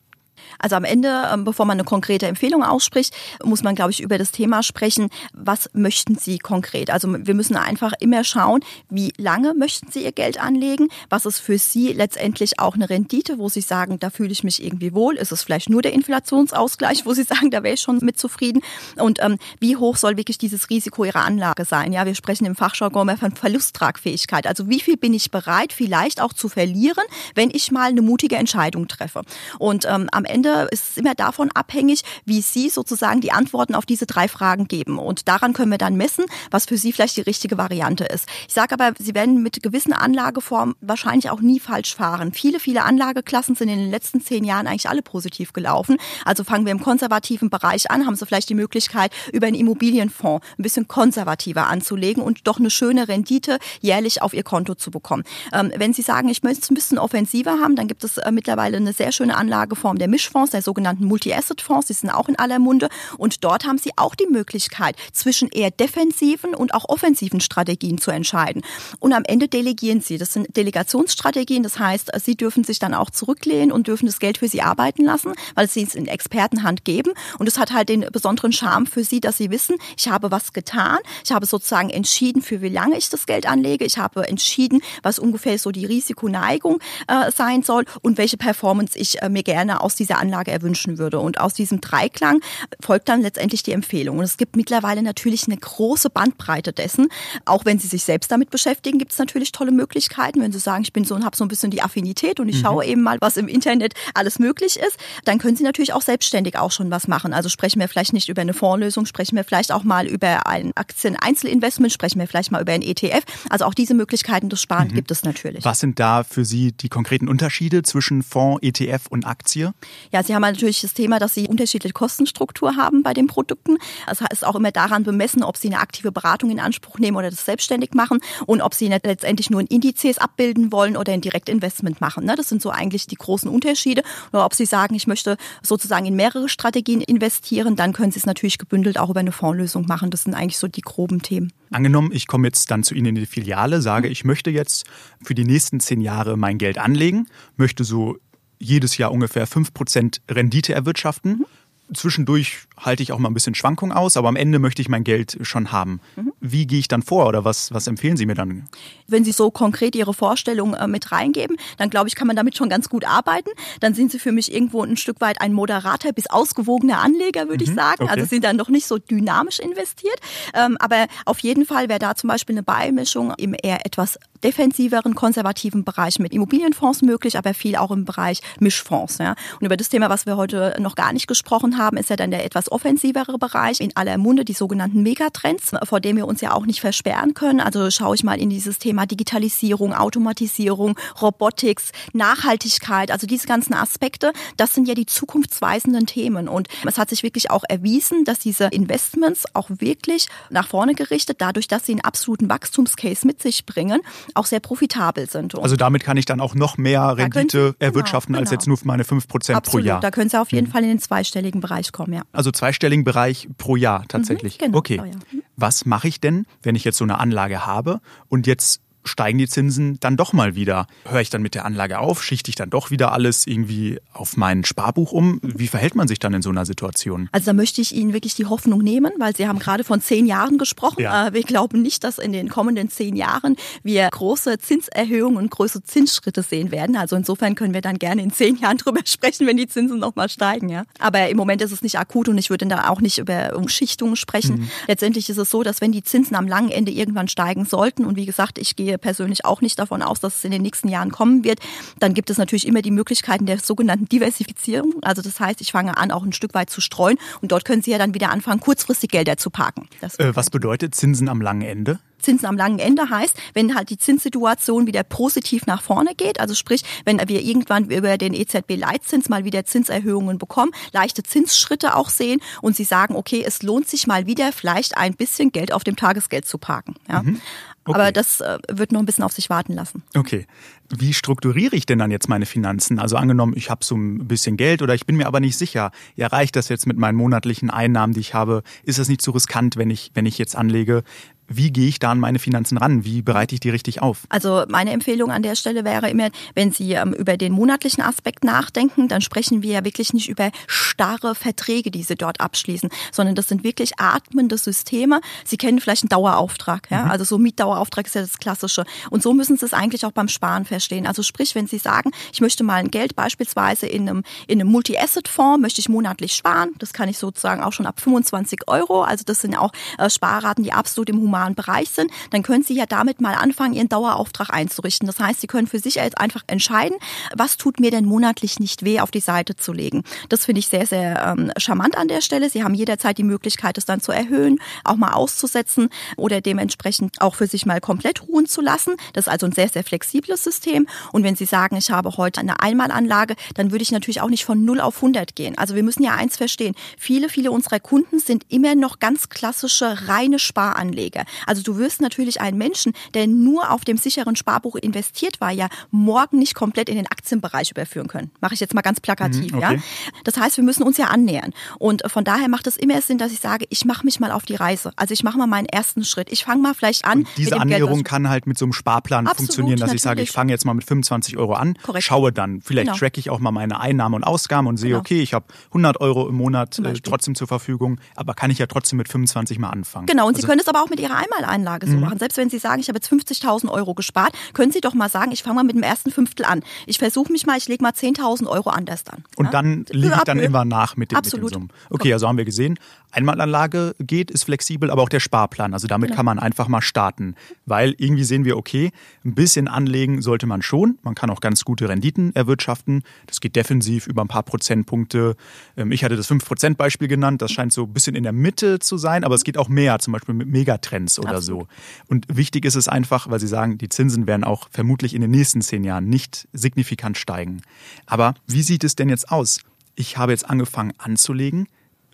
Also 0.59 0.77
am 0.77 0.85
Ende, 0.85 1.29
ähm, 1.33 1.45
bevor 1.45 1.67
man 1.67 1.77
eine 1.77 1.85
konkrete 1.85 2.27
Empfehlung 2.27 2.63
ausspricht, 2.63 3.15
muss 3.43 3.63
man, 3.63 3.75
glaube 3.75 3.91
ich, 3.91 4.01
über 4.01 4.19
das 4.19 4.31
Thema 4.31 4.63
sprechen, 4.63 5.11
was 5.33 5.71
möchten 5.73 6.17
Sie 6.17 6.39
konkret? 6.39 6.91
Also 6.91 7.09
wir 7.09 7.35
müssen 7.35 7.57
einfach 7.57 7.93
immer 8.01 8.25
schauen, 8.25 8.61
wie 8.89 9.13
lange 9.17 9.55
möchten 9.55 9.91
Sie 9.91 10.05
Ihr 10.05 10.13
Geld 10.13 10.41
anlegen? 10.41 10.89
Was 11.11 11.27
ist 11.27 11.41
für 11.41 11.59
Sie 11.59 11.93
letztendlich 11.93 12.59
auch 12.59 12.75
eine 12.75 12.91
Rendite, 12.91 13.39
wo 13.39 13.49
Sie 13.49 13.61
sagen, 13.61 13.99
da 13.99 14.11
fühle 14.11 14.31
ich 14.31 14.45
mich 14.45 14.63
irgendwie 14.63 14.95
wohl? 14.95 15.17
Ist 15.17 15.33
es 15.33 15.43
vielleicht 15.43 15.71
nur 15.71 15.83
der 15.83 15.93
Inflationsausgleich, 15.93 17.07
wo 17.07 17.13
Sie 17.13 17.23
sagen, 17.25 17.51
da 17.51 17.63
wäre 17.63 17.75
ich 17.75 17.81
schon 17.81 17.99
mit 18.03 18.19
zufrieden? 18.19 18.63
Und 18.97 19.23
ähm, 19.23 19.39
wie 19.61 19.77
hoch 19.77 19.97
soll 19.97 20.17
wirklich 20.17 20.39
dieses 20.39 20.71
Risiko 20.71 21.05
Ihrer 21.05 21.25
Anlage 21.25 21.65
sein? 21.65 21.93
Ja, 21.93 22.07
wir 22.07 22.15
sprechen 22.15 22.45
im 22.47 22.57
Fachjargon 22.57 23.07
mehr 23.07 23.17
von 23.17 23.33
Verlusttragfähigkeit. 23.33 24.47
Also 24.47 24.69
wie 24.69 24.81
viel 24.81 24.97
bin 24.97 25.15
ich 25.15 25.31
bereit, 25.31 25.73
vielleicht 25.73 26.21
auch 26.21 26.33
zu 26.33 26.49
verlieren, 26.49 27.05
wenn 27.35 27.51
ich 27.51 27.71
mal 27.71 27.91
eine 27.91 28.03
mutige 28.03 28.37
Entscheidung 28.37 28.89
treffe? 28.89 29.23
Und 29.59 29.85
ähm, 29.85 30.09
am 30.13 30.25
Ende 30.25 30.38
ist 30.47 30.91
es 30.91 30.97
immer 30.97 31.15
davon 31.15 31.51
abhängig, 31.53 32.03
wie 32.25 32.41
Sie 32.41 32.69
sozusagen 32.69 33.21
die 33.21 33.33
Antworten 33.33 33.75
auf 33.75 33.87
diese 33.87 34.07
drei 34.07 34.29
Fragen 34.29 34.69
geben. 34.69 34.99
Und 34.99 35.29
daran 35.29 35.53
können 35.53 35.71
wir 35.71 35.79
dann 35.79 35.97
messen, 35.97 36.25
was 36.51 36.67
für 36.67 36.77
Sie 36.77 36.93
vielleicht 36.93 37.17
die 37.17 37.23
richtige 37.23 37.59
Variante 37.59 38.05
ist. 38.05 38.27
Ich 38.47 38.55
sage 38.55 38.75
aber, 38.75 38.93
Sie 38.99 39.15
werden 39.15 39.43
mit 39.43 39.63
gewissen 39.63 39.93
Anlageformen 39.93 40.75
wahrscheinlich 40.81 41.31
auch 41.31 41.41
nie 41.41 41.61
falsch 41.61 41.95
fahren. 41.95 42.33
Viele, 42.33 42.61
viele 42.61 42.85
Anlageklassen 42.85 43.55
sind 43.55 43.69
in 43.69 43.79
den 43.79 43.91
letzten 43.91 44.21
zehn 44.21 44.45
Jahren 44.45 44.67
eigentlich 44.67 44.89
alle 44.89 45.03
positiv 45.03 45.53
gelaufen. 45.53 45.97
Also 46.25 46.45
fangen 46.45 46.65
wir 46.65 46.73
im 46.73 46.81
konservativen 46.81 47.51
Bereich 47.51 47.91
an, 47.91 48.07
haben 48.07 48.17
Sie 48.17 48.27
vielleicht 48.27 48.49
die 48.49 48.55
Möglichkeit, 48.55 49.13
über 49.33 49.47
einen 49.47 49.57
Immobilienfonds 49.57 50.47
ein 50.59 50.63
bisschen 50.63 50.89
konservativer 50.89 51.67
anzulegen 51.67 52.23
und 52.23 52.47
doch 52.47 52.59
eine 52.59 52.71
schöne 52.71 53.09
Rendite 53.09 53.59
jährlich 53.81 54.23
auf 54.23 54.35
Ihr 54.35 54.43
Konto 54.43 54.75
zu 54.75 54.91
bekommen. 54.91 55.25
Ähm, 55.53 55.73
wenn 55.77 55.93
Sie 55.93 56.03
sagen, 56.03 56.29
ich 56.29 56.43
möchte 56.43 56.63
es 56.63 56.71
ein 56.71 56.75
bisschen 56.75 56.99
offensiver 56.99 57.61
haben, 57.61 57.77
dann 57.77 57.89
gibt 57.89 58.05
es 58.05 58.19
äh, 58.19 58.31
mittlerweile 58.31 58.77
eine 58.77 58.93
sehr 58.93 59.13
schöne 59.13 59.37
Anlageform 59.37 59.99
der 59.99 60.09
Mischfonds, 60.09 60.28
der 60.53 60.63
sogenannten 60.63 61.05
Multi-Asset-Fonds, 61.05 61.87
die 61.87 61.93
sind 61.93 62.11
auch 62.11 62.29
in 62.29 62.39
aller 62.39 62.59
Munde. 62.59 62.89
Und 63.17 63.45
dort 63.45 63.67
haben 63.67 63.79
Sie 63.79 63.91
auch 63.97 64.15
die 64.15 64.27
Möglichkeit, 64.27 64.97
zwischen 65.13 65.49
eher 65.49 65.71
defensiven 65.71 66.55
und 66.55 66.75
auch 66.75 66.89
offensiven 66.89 67.41
Strategien 67.41 67.99
zu 67.99 68.11
entscheiden. 68.11 68.63
Und 69.01 69.13
am 69.13 69.25
Ende 69.25 69.49
delegieren 69.49 70.01
Sie. 70.01 70.19
Das 70.19 70.33
sind 70.33 70.57
Delegationsstrategien. 70.57 71.63
Das 71.63 71.79
heißt, 71.79 72.11
Sie 72.25 72.37
dürfen 72.37 72.65
sich 72.65 72.79
dann 72.79 72.95
auch 72.95 73.11
zurücklehnen 73.11 73.73
und 73.73 73.87
dürfen 73.87 74.07
das 74.07 74.19
Geld 74.19 74.39
für 74.39 74.49
Sie 74.49 74.63
arbeiten 74.63 75.05
lassen, 75.05 75.33
weil 75.55 75.69
Sie 75.69 75.83
es 75.83 75.95
in 75.95 76.07
Expertenhand 76.07 76.85
geben. 76.85 77.13
Und 77.39 77.49
es 77.49 77.59
hat 77.59 77.73
halt 77.73 77.89
den 77.89 78.07
besonderen 78.13 78.53
Charme 78.53 78.87
für 78.87 79.05
Sie, 79.05 79.21
dass 79.21 79.37
Sie 79.37 79.51
wissen, 79.51 79.77
ich 79.97 80.09
habe 80.09 80.31
was 80.31 80.53
getan. 80.53 80.99
Ich 81.25 81.33
habe 81.33 81.47
sozusagen 81.47 81.91
entschieden, 81.91 82.43
für 82.43 82.61
wie 82.63 82.69
lange 82.69 82.97
ich 82.97 83.11
das 83.11 83.27
Geld 83.27 83.47
anlege. 83.47 83.85
Ich 83.85 83.99
habe 83.99 84.29
entschieden, 84.29 84.81
was 85.03 85.19
ungefähr 85.19 85.59
so 85.59 85.71
die 85.71 85.87
Risikoneigung 85.87 86.79
äh, 87.07 87.31
sein 87.33 87.63
soll 87.63 87.85
und 88.03 88.19
welche 88.19 88.37
Performance 88.37 88.99
ich 88.99 89.23
äh, 89.23 89.29
mir 89.29 89.43
gerne 89.43 89.81
aus 89.81 89.95
dieser 89.95 90.18
Anlage 90.19 90.51
erwünschen 90.51 90.99
würde. 90.99 91.21
Und 91.21 91.41
aus 91.41 91.55
diesem 91.55 91.81
Dreiklang 91.81 92.41
folgt 92.81 93.09
dann 93.09 93.23
letztendlich 93.23 93.63
die 93.63 93.73
Empfehlung. 93.73 94.19
Und 94.19 94.25
es 94.25 94.37
gibt 94.37 94.57
mittlerweile 94.57 95.03
natürlich 95.03 95.47
eine 95.47 95.57
große 95.57 96.11
Bandbreite 96.11 96.73
dessen. 96.73 97.09
Auch 97.45 97.65
wenn 97.65 97.79
Sie 97.79 97.89
sich 97.89 98.05
selbst 98.05 98.31
damit 98.31 98.51
beschäftigen, 98.51 98.99
gibt 98.99 99.13
es 99.13 99.19
natürlich 99.19 99.53
tolle 99.53 99.73
Möglichkeiten. 99.73 100.41
Wenn 100.41 100.53
Sie 100.53 100.59
sagen, 100.59 100.83
ich 100.83 100.93
bin 100.93 101.05
so 101.05 101.15
und 101.15 101.25
habe 101.25 101.37
so 101.37 101.45
ein 101.45 101.49
bisschen 101.49 101.71
die 101.71 101.83
Affinität 101.83 102.41
und 102.41 102.49
ich 102.49 102.57
mhm. 102.57 102.63
schaue 102.63 102.85
eben 102.85 103.03
mal, 103.03 103.19
was 103.21 103.37
im 103.37 103.49
Internet 103.49 103.95
alles 104.15 104.39
möglich 104.39 104.79
ist, 104.79 104.99
dann 105.25 105.39
können 105.39 105.57
Sie 105.57 105.65
natürlich 105.65 105.93
auch 105.93 106.03
selbstständig 106.03 106.59
auch 106.59 106.73
schon 106.73 106.91
was 106.91 107.09
machen. 107.09 107.33
Also 107.33 107.49
sprechen 107.49 107.81
wir 107.81 107.89
vielleicht 107.89 108.13
nicht 108.13 108.29
über 108.29 108.43
eine 108.43 108.55
Fondslösung, 108.55 109.07
sprechen 109.07 109.37
wir 109.37 109.45
vielleicht 109.45 109.73
auch 109.73 109.85
mal 109.85 110.07
über 110.07 110.47
ein 110.47 110.73
Aktien-Einzelinvestment, 110.75 111.93
sprechen 111.93 112.21
wir 112.21 112.27
vielleicht 112.27 112.51
mal 112.51 112.63
über 112.63 112.73
ein 112.73 112.83
ETF. 112.83 113.25
Also 113.51 113.65
auch 113.65 113.75
diese 113.75 113.95
Möglichkeiten 113.95 114.49
des 114.49 114.61
Sparens 114.63 114.93
mhm. 114.93 114.97
gibt 114.97 115.11
es 115.11 115.23
natürlich. 115.23 115.65
Was 115.65 115.81
sind 115.81 115.99
da 115.99 116.25
für 116.25 116.45
Sie 116.45 116.73
die 116.73 116.89
konkreten 116.89 117.29
Unterschiede 117.29 117.83
zwischen 117.83 118.23
Fonds, 118.23 118.63
ETF 118.63 119.07
und 119.11 119.27
Aktie? 119.27 119.73
Ja, 120.13 120.23
Sie 120.23 120.35
haben 120.35 120.43
natürlich 120.43 120.81
das 120.81 120.95
Thema, 120.95 121.19
dass 121.19 121.35
Sie 121.35 121.49
unterschiedliche 121.49 121.93
Kostenstruktur 121.93 122.77
haben 122.77 123.03
bei 123.03 123.15
den 123.15 123.27
Produkten. 123.27 123.79
Das 124.07 124.21
ist 124.33 124.47
auch 124.47 124.55
immer 124.55 124.73
daran 124.73 125.05
bemessen, 125.05 125.43
ob 125.43 125.57
Sie 125.57 125.69
eine 125.69 125.81
aktive 125.81 126.13
Beratung 126.13 126.51
in 126.51 126.61
Anspruch 126.61 126.99
nehmen 126.99 127.17
oder 127.17 127.31
das 127.31 127.45
selbstständig 127.45 127.95
machen 127.95 128.21
und 128.47 128.61
ob 128.61 128.75
Sie 128.75 128.89
letztendlich 128.89 129.51
nur 129.51 129.61
in 129.61 129.67
Indizes 129.67 130.19
abbilden 130.19 130.73
wollen 130.73 130.97
oder 130.97 131.13
ein 131.13 131.21
Direktinvestment 131.21 132.01
machen. 132.01 132.25
Ne? 132.25 132.35
Das 132.37 132.49
sind 132.49 132.63
so 132.63 132.71
eigentlich 132.71 133.07
die 133.07 133.17
großen 133.17 133.51
Unterschiede. 133.51 134.03
Oder 134.33 134.45
ob 134.45 134.55
Sie 134.55 134.67
sagen, 134.67 134.95
ich 134.95 135.07
möchte 135.07 135.37
sozusagen 135.63 136.07
in 136.07 136.15
mehrere 136.17 136.49
Strategien 136.49 137.01
investieren, 137.01 137.77
dann 137.77 137.93
können 137.93 138.13
Sie 138.13 138.19
es 138.19 138.27
natürlich 138.27 138.59
gebündelt 138.59 138.99
auch 138.99 139.11
über 139.11 139.21
eine 139.21 139.33
Fondslösung 139.33 139.87
machen. 139.87 140.11
Das 140.11 140.25
sind 140.25 140.35
eigentlich 140.35 140.59
so 140.59 140.69
die 140.69 140.81
groben 140.81 141.23
Themen. 141.23 141.53
Angenommen, 141.71 142.11
ich 142.13 142.27
komme 142.27 142.47
jetzt 142.49 142.71
dann 142.71 142.83
zu 142.83 142.95
Ihnen 142.95 143.09
in 143.09 143.15
die 143.17 143.27
Filiale, 143.27 143.83
sage, 143.83 144.09
ich 144.09 144.25
möchte 144.25 144.51
jetzt 144.51 144.87
für 145.23 145.35
die 145.35 145.45
nächsten 145.45 145.81
zehn 145.81 146.01
Jahre 146.01 146.37
mein 146.37 146.59
Geld 146.59 146.79
anlegen, 146.79 147.27
möchte 147.57 147.85
so 147.85 148.17
jedes 148.59 148.99
Jahr 148.99 149.13
ungefähr 149.13 149.47
5% 149.47 150.21
Rendite 150.31 150.75
erwirtschaften. 150.75 151.39
Mhm. 151.39 151.47
Zwischendurch 151.95 152.67
halte 152.77 153.03
ich 153.03 153.13
auch 153.13 153.19
mal 153.19 153.31
ein 153.31 153.35
bisschen 153.35 153.55
Schwankung 153.55 153.93
aus, 153.93 154.19
aber 154.19 154.29
am 154.29 154.37
Ende 154.37 154.59
möchte 154.59 154.83
ich 154.83 154.91
mein 154.91 155.05
Geld 155.05 155.39
schon 155.41 155.73
haben. 155.73 156.01
Mhm. 156.17 156.33
Wie 156.39 156.67
gehe 156.67 156.79
ich 156.79 156.89
dann 156.89 157.03
vor 157.03 157.27
oder 157.27 157.47
was, 157.47 157.73
was 157.73 157.87
empfehlen 157.87 158.19
Sie 158.19 158.27
mir 158.27 158.35
dann? 158.35 158.69
Wenn 159.07 159.25
Sie 159.25 159.33
so 159.33 159.51
konkret 159.51 159.97
Ihre 159.97 160.13
Vorstellung 160.13 160.75
äh, 160.75 160.87
mit 160.87 161.13
reingeben, 161.13 161.57
dann 161.79 161.89
glaube 161.89 162.09
ich, 162.09 162.15
kann 162.15 162.27
man 162.27 162.37
damit 162.37 162.57
schon 162.59 162.69
ganz 162.69 162.91
gut 162.91 163.07
arbeiten. 163.07 163.49
Dann 163.81 163.95
sind 163.95 164.13
Sie 164.13 164.19
für 164.19 164.33
mich 164.33 164.53
irgendwo 164.53 164.83
ein 164.83 164.99
Stück 164.99 165.23
weit 165.23 165.41
ein 165.41 165.55
moderater 165.55 166.13
bis 166.13 166.29
ausgewogener 166.29 167.01
Anleger, 167.01 167.49
würde 167.49 167.65
mhm. 167.65 167.71
ich 167.71 167.75
sagen. 167.75 168.03
Okay. 168.03 168.13
Also 168.13 168.27
sind 168.27 168.45
dann 168.45 168.57
noch 168.57 168.69
nicht 168.69 168.87
so 168.87 168.99
dynamisch 168.99 169.59
investiert. 169.59 170.21
Ähm, 170.53 170.77
aber 170.81 171.07
auf 171.25 171.39
jeden 171.39 171.65
Fall 171.65 171.89
wäre 171.89 171.99
da 171.99 172.15
zum 172.15 172.29
Beispiel 172.29 172.55
eine 172.55 172.63
Beimischung 172.63 173.33
im 173.39 173.55
eher 173.61 173.87
etwas 173.87 174.19
defensiveren, 174.45 175.15
konservativen 175.15 175.85
Bereich 175.85 176.19
mit 176.19 176.33
Immobilienfonds 176.33 177.03
möglich, 177.03 177.37
aber 177.39 177.55
viel 177.55 177.77
auch 177.77 177.91
im 177.91 178.05
Bereich 178.05 178.41
Mischfonds. 178.61 179.19
Ja. 179.19 179.35
Und 179.61 179.67
über 179.67 179.77
das 179.77 179.89
Thema, 179.89 180.09
was 180.09 180.27
wir 180.27 180.37
heute 180.37 180.77
noch 180.79 180.95
gar 180.95 181.13
nicht 181.13 181.27
gesprochen 181.27 181.79
haben, 181.79 181.97
ist 181.97 182.11
ja 182.11 182.17
dann 182.17 182.31
der 182.31 182.45
etwas 182.45 182.71
offensivere 182.71 183.39
Bereich 183.39 183.81
in 183.81 183.95
aller 183.97 184.19
Munde, 184.19 184.45
die 184.45 184.53
sogenannten 184.53 185.03
Megatrends, 185.03 185.73
vor 185.85 186.01
dem 186.01 186.17
wir 186.17 186.27
uns 186.27 186.41
ja 186.41 186.53
auch 186.53 186.67
nicht 186.67 186.81
versperren 186.81 187.35
können. 187.35 187.61
Also 187.61 187.91
schaue 187.91 188.15
ich 188.15 188.25
mal 188.25 188.41
in 188.41 188.51
dieses 188.51 188.79
Thema 188.79 189.07
Digitalisierung, 189.07 189.95
Automatisierung, 189.95 190.99
Robotics, 191.21 191.93
Nachhaltigkeit, 192.13 193.11
also 193.11 193.27
diese 193.27 193.47
ganzen 193.47 193.75
Aspekte, 193.75 194.33
das 194.57 194.75
sind 194.75 194.89
ja 194.89 194.95
die 194.95 195.07
zukunftsweisenden 195.07 196.07
Themen. 196.07 196.49
Und 196.49 196.69
es 196.87 196.99
hat 196.99 197.11
sich 197.11 197.23
wirklich 197.23 197.51
auch 197.51 197.65
erwiesen, 197.69 198.25
dass 198.25 198.39
diese 198.39 198.67
Investments 198.67 199.45
auch 199.55 199.69
wirklich 199.71 200.29
nach 200.51 200.69
vorne 200.69 200.95
gerichtet, 200.95 201.41
dadurch, 201.41 201.69
dass 201.69 201.87
sie 201.87 201.93
einen 201.93 202.01
absoluten 202.03 202.49
Wachstumscase 202.49 203.27
mit 203.27 203.43
sich 203.43 203.67
bringen, 203.67 204.01
auch 204.35 204.47
sehr 204.47 204.61
profitabel 204.61 205.29
sind. 205.29 205.55
Und 205.55 205.63
also 205.63 205.77
damit 205.77 206.03
kann 206.03 206.17
ich 206.17 206.25
dann 206.25 206.41
auch 206.41 206.55
noch 206.55 206.79
mehr 206.79 207.17
Rendite 207.17 207.75
Sie, 207.79 207.85
erwirtschaften 207.85 208.35
genau, 208.35 208.43
als 208.43 208.51
jetzt 208.51 208.67
nur 208.67 208.79
meine 208.85 209.03
5% 209.03 209.55
Absolut, 209.55 209.65
pro 209.65 209.79
Jahr. 209.79 210.01
Da 210.01 210.11
können 210.11 210.31
Sie 210.31 210.41
auf 210.41 210.53
jeden 210.53 210.69
mhm. 210.69 210.73
Fall 210.73 210.83
in 210.83 210.89
den 210.89 210.99
zweistelligen 210.99 211.61
Bereich 211.61 211.93
kommen, 211.93 212.13
ja. 212.13 212.23
Also 212.33 212.51
zweistelligen 212.51 213.05
Bereich 213.05 213.49
pro 213.59 213.77
Jahr 213.77 214.05
tatsächlich. 214.09 214.59
Mhm, 214.61 214.65
genau, 214.65 214.79
okay. 214.79 215.01
Mhm. 215.01 215.43
Was 215.57 215.87
mache 215.87 216.09
ich 216.09 216.21
denn, 216.21 216.47
wenn 216.63 216.75
ich 216.75 216.85
jetzt 216.85 216.99
so 216.99 217.05
eine 217.05 217.19
Anlage 217.19 217.67
habe 217.67 218.01
und 218.29 218.47
jetzt 218.47 218.81
steigen 219.09 219.39
die 219.39 219.49
Zinsen 219.49 219.99
dann 220.01 220.17
doch 220.17 220.33
mal 220.33 220.55
wieder. 220.55 220.87
Höre 221.05 221.21
ich 221.21 221.31
dann 221.31 221.43
mit 221.43 221.55
der 221.55 221.65
Anlage 221.65 221.99
auf? 221.99 222.23
Schichte 222.23 222.51
ich 222.51 222.55
dann 222.55 222.71
doch 222.71 222.91
wieder 222.91 223.13
alles 223.13 223.47
irgendwie 223.47 223.99
auf 224.13 224.37
mein 224.37 224.65
Sparbuch 224.65 225.13
um? 225.13 225.41
Wie 225.43 225.67
verhält 225.67 225.95
man 225.95 226.07
sich 226.07 226.19
dann 226.19 226.35
in 226.35 226.43
so 226.43 226.51
einer 226.51 226.65
Situation? 226.65 227.29
Also 227.33 227.47
da 227.47 227.53
möchte 227.53 227.81
ich 227.81 227.95
Ihnen 227.95 228.13
wirklich 228.13 228.35
die 228.35 228.47
Hoffnung 228.47 228.81
nehmen, 228.81 229.13
weil 229.19 229.35
Sie 229.35 229.49
haben 229.49 229.59
gerade 229.59 229.85
von 229.85 230.01
zehn 230.01 230.27
Jahren 230.27 230.59
gesprochen. 230.59 231.03
Ja. 231.03 231.29
Äh, 231.29 231.33
wir 231.33 231.43
glauben 231.43 231.83
nicht, 231.83 232.05
dass 232.05 232.19
in 232.19 232.33
den 232.33 232.49
kommenden 232.49 232.91
zehn 232.91 233.17
Jahren 233.17 233.57
wir 233.83 234.09
große 234.11 234.59
Zinserhöhungen 234.59 235.39
und 235.39 235.51
große 235.51 235.83
Zinsschritte 235.83 236.43
sehen 236.43 236.71
werden. 236.71 236.97
Also 236.97 237.17
insofern 237.17 237.55
können 237.55 237.75
wir 237.75 237.81
dann 237.81 237.99
gerne 237.99 238.23
in 238.23 238.31
zehn 238.31 238.57
Jahren 238.57 238.77
drüber 238.79 239.01
sprechen, 239.05 239.47
wenn 239.47 239.57
die 239.57 239.67
Zinsen 239.67 239.99
nochmal 239.99 240.29
steigen. 240.29 240.69
Ja? 240.69 240.85
Aber 240.99 241.29
im 241.29 241.37
Moment 241.37 241.63
ist 241.63 241.73
es 241.73 241.83
nicht 241.83 241.99
akut 241.99 242.29
und 242.29 242.39
ich 242.39 242.51
würde 242.51 242.67
da 242.67 242.89
auch 242.89 243.01
nicht 243.01 243.19
über 243.19 243.57
Umschichtungen 243.57 244.17
sprechen. 244.17 244.61
Mhm. 244.61 244.71
Letztendlich 244.87 245.31
ist 245.31 245.39
es 245.39 245.51
so, 245.51 245.63
dass 245.63 245.81
wenn 245.81 245.93
die 245.93 246.03
Zinsen 246.03 246.37
am 246.37 246.47
langen 246.47 246.71
Ende 246.71 246.93
irgendwann 246.93 247.29
steigen 247.29 247.65
sollten 247.65 248.05
und 248.05 248.17
wie 248.17 248.27
gesagt, 248.27 248.59
ich 248.59 248.77
gehe 248.77 248.98
persönlich 248.99 249.45
auch 249.45 249.61
nicht 249.61 249.79
davon 249.79 250.03
aus, 250.03 250.21
dass 250.21 250.39
es 250.39 250.45
in 250.45 250.51
den 250.51 250.63
nächsten 250.63 250.89
Jahren 250.89 251.11
kommen 251.11 251.45
wird. 251.45 251.61
Dann 251.99 252.15
gibt 252.15 252.31
es 252.31 252.39
natürlich 252.39 252.67
immer 252.67 252.83
die 252.83 252.91
Möglichkeiten 252.91 253.47
der 253.47 253.59
sogenannten 253.59 254.07
Diversifizierung. 254.07 254.95
Also 255.03 255.23
das 255.23 255.41
heißt, 255.41 255.61
ich 255.61 255.73
fange 255.73 255.97
an, 255.97 256.11
auch 256.11 256.25
ein 256.25 256.33
Stück 256.33 256.55
weit 256.55 256.71
zu 256.71 256.81
streuen 256.81 257.19
und 257.41 257.53
dort 257.53 257.65
können 257.65 257.83
Sie 257.83 257.91
ja 257.91 257.99
dann 257.99 258.15
wieder 258.15 258.31
anfangen, 258.31 258.61
kurzfristig 258.61 259.11
Gelder 259.11 259.37
zu 259.37 259.51
parken. 259.51 259.89
Äh, 260.01 260.35
was 260.35 260.51
bedeutet 260.51 260.95
Zinsen 260.95 261.29
am 261.29 261.41
langen 261.41 261.63
Ende? 261.63 261.99
Zinsen 262.19 262.47
am 262.47 262.57
langen 262.57 262.79
Ende 262.79 263.11
heißt, 263.11 263.37
wenn 263.55 263.75
halt 263.75 263.91
die 263.91 263.99
Zinssituation 263.99 264.87
wieder 264.87 265.03
positiv 265.03 265.67
nach 265.67 265.83
vorne 265.83 266.15
geht, 266.17 266.41
also 266.41 266.55
sprich, 266.55 266.83
wenn 267.05 267.21
wir 267.29 267.43
irgendwann 267.43 267.91
über 267.91 268.19
den 268.19 268.35
EZB-Leitzins 268.35 269.29
mal 269.29 269.45
wieder 269.45 269.65
Zinserhöhungen 269.65 270.39
bekommen, 270.39 270.73
leichte 270.93 271.23
Zinsschritte 271.23 271.97
auch 271.97 272.11
sehen 272.11 272.41
und 272.63 272.77
Sie 272.77 272.85
sagen, 272.85 273.17
okay, 273.17 273.43
es 273.47 273.63
lohnt 273.63 273.89
sich 273.89 274.07
mal 274.07 274.27
wieder 274.27 274.53
vielleicht 274.53 274.97
ein 274.97 275.15
bisschen 275.15 275.53
Geld 275.53 275.73
auf 275.73 275.85
dem 275.85 275.97
Tagesgeld 275.97 276.47
zu 276.47 276.59
parken. 276.59 276.95
Ja. 277.09 277.23
Mhm. 277.23 277.41
Okay. 277.89 278.01
Aber 278.01 278.13
das 278.13 278.43
äh, 278.43 278.59
wird 278.71 278.93
noch 278.93 279.01
ein 279.01 279.07
bisschen 279.07 279.25
auf 279.25 279.33
sich 279.33 279.49
warten 279.49 279.73
lassen. 279.73 280.03
Okay. 280.15 280.47
Wie 280.91 281.15
strukturiere 281.15 281.75
ich 281.75 281.87
denn 281.87 281.99
dann 281.99 282.11
jetzt 282.11 282.29
meine 282.29 282.45
Finanzen? 282.45 282.99
Also 282.99 283.17
angenommen, 283.17 283.55
ich 283.57 283.71
habe 283.71 283.83
so 283.83 283.97
ein 283.97 284.29
bisschen 284.29 284.59
Geld 284.59 284.83
oder 284.83 284.95
ich 284.95 285.07
bin 285.07 285.17
mir 285.17 285.27
aber 285.27 285.41
nicht 285.41 285.57
sicher, 285.57 285.91
ja, 286.15 286.27
reicht 286.27 286.57
das 286.57 286.69
jetzt 286.69 286.87
mit 286.87 286.99
meinen 286.99 287.17
monatlichen 287.17 287.71
Einnahmen, 287.71 288.13
die 288.13 288.21
ich 288.21 288.35
habe? 288.35 288.63
Ist 288.85 288.99
das 288.99 289.09
nicht 289.09 289.23
zu 289.23 289.31
riskant, 289.31 289.77
wenn 289.77 289.89
ich, 289.89 290.11
wenn 290.13 290.27
ich 290.27 290.37
jetzt 290.37 290.55
anlege? 290.55 291.03
Wie 291.49 291.73
gehe 291.73 291.89
ich 291.89 291.99
da 291.99 292.11
an 292.11 292.21
meine 292.21 292.39
Finanzen 292.39 292.77
ran? 292.77 293.05
Wie 293.05 293.23
bereite 293.23 293.55
ich 293.55 293.61
die 293.61 293.71
richtig 293.71 294.03
auf? 294.03 294.25
Also 294.29 294.65
meine 294.69 294.93
Empfehlung 294.93 295.31
an 295.31 295.43
der 295.43 295.57
Stelle 295.57 295.83
wäre 295.83 296.11
immer, 296.11 296.29
wenn 296.55 296.73
Sie 296.73 296.93
ähm, 296.93 297.15
über 297.15 297.39
den 297.39 297.53
monatlichen 297.53 298.03
Aspekt 298.03 298.45
nachdenken, 298.45 299.09
dann 299.09 299.23
sprechen 299.23 299.63
wir 299.63 299.73
ja 299.73 299.85
wirklich 299.85 300.13
nicht 300.13 300.29
über 300.29 300.51
starre 300.67 301.35
Verträge, 301.35 301.91
die 301.91 302.03
Sie 302.03 302.17
dort 302.17 302.41
abschließen, 302.41 302.91
sondern 303.13 303.35
das 303.35 303.49
sind 303.49 303.65
wirklich 303.65 303.99
atmende 303.99 304.59
Systeme. 304.59 305.23
Sie 305.45 305.57
kennen 305.57 305.81
vielleicht 305.81 306.03
einen 306.03 306.11
Dauerauftrag, 306.11 306.91
ja? 306.91 307.05
Mhm. 307.05 307.11
also 307.11 307.25
so 307.25 307.39
Mietdauerauftrag 307.39 308.07
ist 308.07 308.15
ja 308.15 308.21
das 308.21 308.39
Klassische. 308.39 308.85
Und 309.09 309.23
so 309.23 309.33
müssen 309.33 309.57
Sie 309.57 309.65
es 309.65 309.73
eigentlich 309.73 310.05
auch 310.05 310.13
beim 310.13 310.29
Sparen 310.29 310.67
verstehen. 310.67 311.07
Also 311.07 311.23
sprich, 311.23 311.55
wenn 311.55 311.67
Sie 311.67 311.79
sagen, 311.79 312.11
ich 312.31 312.43
möchte 312.43 312.63
mal 312.63 312.75
ein 312.75 312.91
Geld 312.91 313.17
beispielsweise 313.17 313.87
in 313.87 314.07
einem, 314.07 314.23
in 314.47 314.61
einem 314.61 314.71
Multi-Asset-Fonds, 314.71 315.63
möchte 315.63 315.81
ich 315.81 315.89
monatlich 315.89 316.35
sparen, 316.35 316.73
das 316.79 316.93
kann 316.93 317.09
ich 317.09 317.17
sozusagen 317.17 317.63
auch 317.63 317.73
schon 317.73 317.87
ab 317.87 318.01
25 318.01 318.69
Euro, 318.69 319.03
also 319.03 319.25
das 319.25 319.41
sind 319.41 319.57
auch 319.57 319.73
äh, 319.97 320.11
Sparraten, 320.11 320.63
die 320.63 320.75
absolut 320.75 321.09
im 321.09 321.17
Human 321.17 321.38
humanen 321.39 321.55
Bereich 321.55 321.91
sind, 321.91 322.11
dann 322.31 322.43
können 322.43 322.63
Sie 322.63 322.75
ja 322.75 322.87
damit 322.87 323.21
mal 323.21 323.35
anfangen, 323.35 323.75
Ihren 323.75 323.89
Dauerauftrag 323.89 324.51
einzurichten. 324.53 325.07
Das 325.07 325.19
heißt, 325.21 325.41
Sie 325.41 325.47
können 325.47 325.67
für 325.67 325.79
sich 325.79 325.97
jetzt 325.97 326.19
einfach 326.19 326.43
entscheiden, 326.47 326.99
was 327.35 327.57
tut 327.57 327.81
mir 327.81 327.91
denn 327.91 328.05
monatlich 328.05 328.59
nicht 328.61 328.85
weh, 328.85 329.01
auf 329.01 329.11
die 329.11 329.21
Seite 329.21 329.57
zu 329.57 329.73
legen. 329.73 330.03
Das 330.29 330.45
finde 330.45 330.61
ich 330.61 330.69
sehr, 330.69 330.87
sehr 330.87 331.37
ähm, 331.39 331.53
charmant 331.57 331.97
an 331.97 332.09
der 332.09 332.21
Stelle. 332.21 332.51
Sie 332.51 332.63
haben 332.63 332.75
jederzeit 332.75 333.19
die 333.19 333.25
Möglichkeit, 333.25 333.79
es 333.79 333.85
dann 333.85 334.01
zu 334.01 334.13
erhöhen, 334.13 334.59
auch 334.85 334.97
mal 334.97 335.13
auszusetzen 335.13 335.89
oder 336.17 336.41
dementsprechend 336.41 337.21
auch 337.21 337.35
für 337.35 337.47
sich 337.47 337.67
mal 337.67 337.81
komplett 337.81 338.27
ruhen 338.27 338.47
zu 338.47 338.61
lassen. 338.61 338.95
Das 339.13 339.27
ist 339.27 339.33
also 339.33 339.47
ein 339.47 339.53
sehr, 339.53 339.69
sehr 339.69 339.85
flexibles 339.85 340.43
System. 340.43 340.87
Und 341.13 341.23
wenn 341.23 341.37
Sie 341.37 341.45
sagen, 341.45 341.77
ich 341.77 341.91
habe 341.91 342.17
heute 342.17 342.41
eine 342.41 342.61
Einmalanlage, 342.61 343.37
dann 343.55 343.71
würde 343.71 343.83
ich 343.83 343.93
natürlich 343.93 344.21
auch 344.21 344.31
nicht 344.31 344.45
von 344.45 344.65
0 344.65 344.81
auf 344.81 344.97
100 344.97 345.37
gehen. 345.37 345.57
Also 345.59 345.75
wir 345.75 345.83
müssen 345.83 346.03
ja 346.03 346.15
eins 346.15 346.37
verstehen. 346.37 346.75
Viele, 346.97 347.29
viele 347.29 347.51
unserer 347.51 347.81
Kunden 347.81 348.19
sind 348.19 348.45
immer 348.49 348.75
noch 348.75 348.99
ganz 348.99 349.29
klassische 349.29 350.09
reine 350.09 350.39
Sparanleger. 350.39 351.25
Also 351.47 351.63
du 351.63 351.77
wirst 351.79 352.01
natürlich 352.01 352.41
einen 352.41 352.59
Menschen, 352.59 352.93
der 353.15 353.27
nur 353.27 353.71
auf 353.71 353.85
dem 353.85 353.97
sicheren 353.97 354.37
Sparbuch 354.37 354.77
investiert 354.77 355.41
war, 355.41 355.51
ja 355.51 355.69
morgen 355.91 356.39
nicht 356.39 356.55
komplett 356.55 356.89
in 356.89 356.97
den 356.97 357.07
Aktienbereich 357.07 357.71
überführen 357.71 358.09
können. 358.09 358.31
Mache 358.41 358.55
ich 358.55 358.61
jetzt 358.61 358.75
mal 358.75 358.83
ganz 358.83 359.01
plakativ, 359.01 359.53
mhm, 359.53 359.59
okay. 359.59 359.75
ja. 359.77 359.83
Das 360.25 360.37
heißt, 360.37 360.57
wir 360.57 360.65
müssen 360.65 360.83
uns 360.83 360.97
ja 360.97 361.07
annähern. 361.07 361.53
Und 361.79 362.03
von 362.11 362.25
daher 362.25 362.49
macht 362.49 362.67
es 362.67 362.77
immer 362.77 363.01
Sinn, 363.01 363.19
dass 363.19 363.33
ich 363.33 363.41
sage, 363.41 363.67
ich 363.71 363.85
mache 363.85 364.05
mich 364.05 364.21
mal 364.21 364.31
auf 364.31 364.45
die 364.45 364.55
Reise. 364.55 364.93
Also 364.97 365.15
ich 365.15 365.23
mache 365.23 365.39
mal 365.39 365.47
meinen 365.47 365.67
ersten 365.67 366.05
Schritt. 366.05 366.31
Ich 366.31 366.45
fange 366.45 366.63
mal 366.63 366.75
vielleicht 366.75 367.05
an. 367.05 367.21
Und 367.21 367.29
diese 367.37 367.59
Annäherung 367.59 367.95
Geld, 367.95 368.07
kann 368.07 368.29
halt 368.29 368.47
mit 368.47 368.59
so 368.59 368.65
einem 368.65 368.73
Sparplan 368.73 369.27
Absolut, 369.27 369.39
funktionieren, 369.39 369.79
dass 369.79 369.89
natürlich. 369.89 369.97
ich 369.97 370.03
sage, 370.03 370.23
ich 370.23 370.31
fange 370.31 370.53
jetzt 370.53 370.65
mal 370.65 370.75
mit 370.75 370.85
25 370.85 371.37
Euro 371.37 371.55
an, 371.55 371.75
Korrekt. 371.83 372.05
schaue 372.05 372.33
dann, 372.33 372.61
vielleicht 372.63 372.87
genau. 372.87 372.99
tracke 372.99 373.21
ich 373.21 373.31
auch 373.31 373.39
mal 373.39 373.51
meine 373.51 373.81
Einnahmen 373.81 374.15
und 374.15 374.25
Ausgaben 374.25 374.67
und 374.67 374.77
sehe, 374.77 374.91
genau. 374.91 375.01
okay, 375.01 375.21
ich 375.21 375.35
habe 375.35 375.47
100 375.69 376.01
Euro 376.01 376.29
im 376.29 376.37
Monat 376.37 376.79
äh, 376.79 376.95
trotzdem 376.95 377.35
zur 377.35 377.49
Verfügung, 377.49 378.01
aber 378.17 378.35
kann 378.35 378.51
ich 378.51 378.59
ja 378.59 378.67
trotzdem 378.67 378.97
mit 378.97 379.09
25 379.09 379.59
mal 379.59 379.71
anfangen. 379.71 380.07
Genau, 380.07 380.27
und 380.27 380.35
also, 380.35 380.43
Sie 380.43 380.47
können 380.47 380.61
es 380.61 380.69
aber 380.69 380.83
auch 380.83 380.91
mit 380.91 381.01
Ihrer 381.01 381.18
Einmaleinlage 381.19 381.87
so 381.87 381.95
mhm. 381.95 382.01
machen. 382.01 382.19
Selbst 382.19 382.37
wenn 382.37 382.51
Sie 382.51 382.59
sagen, 382.59 382.81
ich 382.81 382.89
habe 382.89 382.97
jetzt 382.97 383.11
50.000 383.11 383.71
Euro 383.71 383.95
gespart, 383.95 384.33
können 384.55 384.73
Sie 384.73 384.81
doch 384.81 384.95
mal 384.95 385.09
sagen, 385.09 385.33
ich 385.33 385.43
fange 385.43 385.57
mal 385.57 385.65
mit 385.65 385.77
dem 385.77 385.83
ersten 385.83 386.11
Fünftel 386.11 386.47
an. 386.47 386.63
Ich 386.87 386.99
versuche 386.99 387.33
mich 387.33 387.47
mal, 387.47 387.59
ich 387.59 387.69
lege 387.69 387.83
mal 387.83 387.93
10.000 387.93 388.47
Euro 388.47 388.71
anders 388.71 389.07
an. 389.09 389.25
Und 389.37 389.47
ja? 389.47 389.51
dann 389.53 389.85
liege 389.91 390.15
ich 390.17 390.25
dann 390.25 390.39
immer 390.39 390.65
nach 390.65 390.97
mit 390.97 391.11
den, 391.11 391.19
Absolut. 391.19 391.45
mit 391.45 391.53
den 391.53 391.55
Summen. 391.55 391.71
Okay, 391.91 392.13
also 392.13 392.29
haben 392.29 392.39
wir 392.39 392.45
gesehen, 392.45 392.79
Einmalanlage 393.11 393.95
geht, 393.99 394.31
ist 394.31 394.45
flexibel, 394.45 394.91
aber 394.91 395.03
auch 395.03 395.09
der 395.09 395.21
Sparplan. 395.21 395.73
Also 395.73 395.87
damit 395.87 396.09
genau. 396.09 396.17
kann 396.17 396.27
man 396.27 396.39
einfach 396.39 396.69
mal 396.69 396.83
starten. 396.83 397.35
Weil 397.67 397.95
irgendwie 397.99 398.25
sehen 398.25 398.45
wir, 398.45 398.57
okay, 398.57 398.91
ein 399.25 399.35
bisschen 399.35 399.69
anlegen 399.69 400.23
sollte 400.23 400.47
man 400.47 400.63
schon. 400.63 400.99
Man 401.03 401.15
kann 401.15 401.31
auch 401.31 401.41
ganz 401.41 401.65
gute 401.65 401.89
Renditen 401.89 402.35
erwirtschaften. 402.35 403.03
Das 403.27 403.41
geht 403.41 403.57
defensiv 403.57 404.07
über 404.07 404.23
ein 404.23 404.29
paar 404.29 404.43
Prozentpunkte. 404.43 405.37
Ähm, 405.77 405.93
ich 405.93 406.05
hatte 406.05 406.17
das 406.17 406.31
5%-Beispiel 406.31 407.09
genannt. 407.09 407.41
Das 407.43 407.51
scheint 407.51 407.73
so 407.73 407.85
ein 407.85 407.93
bisschen 407.93 408.15
in 408.15 408.23
der 408.23 408.33
Mitte 408.33 408.79
zu 408.79 408.99
sein, 408.99 409.25
aber 409.25 409.35
es 409.35 409.45
geht 409.45 409.59
auch 409.59 409.69
mehr, 409.69 409.99
zum 409.99 410.13
Beispiel 410.13 410.35
mit 410.35 410.49
Megatrends 410.49 411.19
oder 411.19 411.37
Absolut. 411.37 411.63
so. 411.63 411.69
Und 412.09 412.27
wichtig 412.29 412.65
ist 412.65 412.77
es 412.77 412.89
einfach, 412.89 413.31
weil 413.31 413.41
Sie 413.41 413.49
sagen, 413.49 413.79
die 413.79 413.89
Zinsen 413.89 414.27
werden 414.27 414.45
auch 414.45 414.69
vermutlich 414.71 415.15
in 415.15 415.23
den 415.23 415.31
nächsten 415.31 415.63
zehn 415.63 415.85
Jahren 415.85 416.09
nicht 416.09 416.49
signifikant 416.53 417.17
steigen. 417.17 417.63
Aber 418.07 418.35
wie 418.47 418.63
sieht 418.63 418.85
es 418.85 418.97
denn 418.97 419.09
jetzt 419.09 419.31
aus? 419.31 419.61
Ich 419.95 420.17
habe 420.17 420.33
jetzt 420.33 420.49
angefangen 420.49 420.93
anzulegen. 420.99 421.67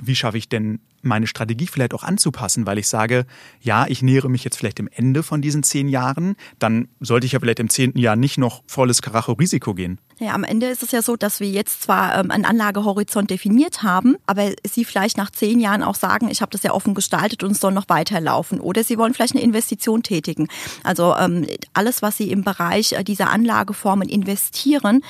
Wie 0.02 0.16
schaffe 0.16 0.38
ich 0.38 0.48
denn 0.48 0.80
meine 1.04 1.26
Strategie 1.26 1.66
vielleicht 1.66 1.94
auch 1.94 2.02
anzupassen, 2.02 2.66
weil 2.66 2.78
ich 2.78 2.88
sage, 2.88 3.26
ja, 3.60 3.86
ich 3.86 4.02
nähere 4.02 4.28
mich 4.28 4.42
jetzt 4.42 4.56
vielleicht 4.56 4.80
im 4.80 4.88
Ende 4.90 5.22
von 5.22 5.42
diesen 5.42 5.62
zehn 5.62 5.88
Jahren, 5.88 6.36
dann 6.58 6.88
sollte 7.00 7.26
ich 7.26 7.32
ja 7.32 7.40
vielleicht 7.40 7.60
im 7.60 7.68
zehnten 7.68 7.98
Jahr 7.98 8.16
nicht 8.16 8.38
noch 8.38 8.62
volles 8.66 9.02
Karacho-Risiko 9.02 9.74
gehen. 9.74 10.00
Ja, 10.18 10.32
am 10.32 10.44
Ende 10.44 10.66
ist 10.66 10.82
es 10.82 10.92
ja 10.92 11.02
so, 11.02 11.16
dass 11.16 11.40
wir 11.40 11.48
jetzt 11.48 11.82
zwar 11.82 12.18
ähm, 12.18 12.30
einen 12.30 12.44
Anlagehorizont 12.44 13.30
definiert 13.30 13.82
haben, 13.82 14.16
aber 14.26 14.52
Sie 14.64 14.84
vielleicht 14.84 15.16
nach 15.16 15.30
zehn 15.30 15.60
Jahren 15.60 15.82
auch 15.82 15.96
sagen, 15.96 16.28
ich 16.30 16.40
habe 16.40 16.50
das 16.50 16.62
ja 16.62 16.72
offen 16.72 16.94
gestaltet 16.94 17.42
und 17.42 17.52
es 17.52 17.60
soll 17.60 17.72
noch 17.72 17.88
weiterlaufen. 17.88 18.60
Oder 18.60 18.84
Sie 18.84 18.96
wollen 18.96 19.12
vielleicht 19.12 19.34
eine 19.34 19.42
Investition 19.42 20.02
tätigen. 20.02 20.48
Also 20.84 21.14
ähm, 21.16 21.46
alles, 21.72 22.00
was 22.00 22.16
Sie 22.16 22.30
im 22.30 22.44
Bereich 22.44 22.92
äh, 22.92 23.04
dieser 23.04 23.30
Anlageformen 23.30 24.08
investieren, 24.08 25.02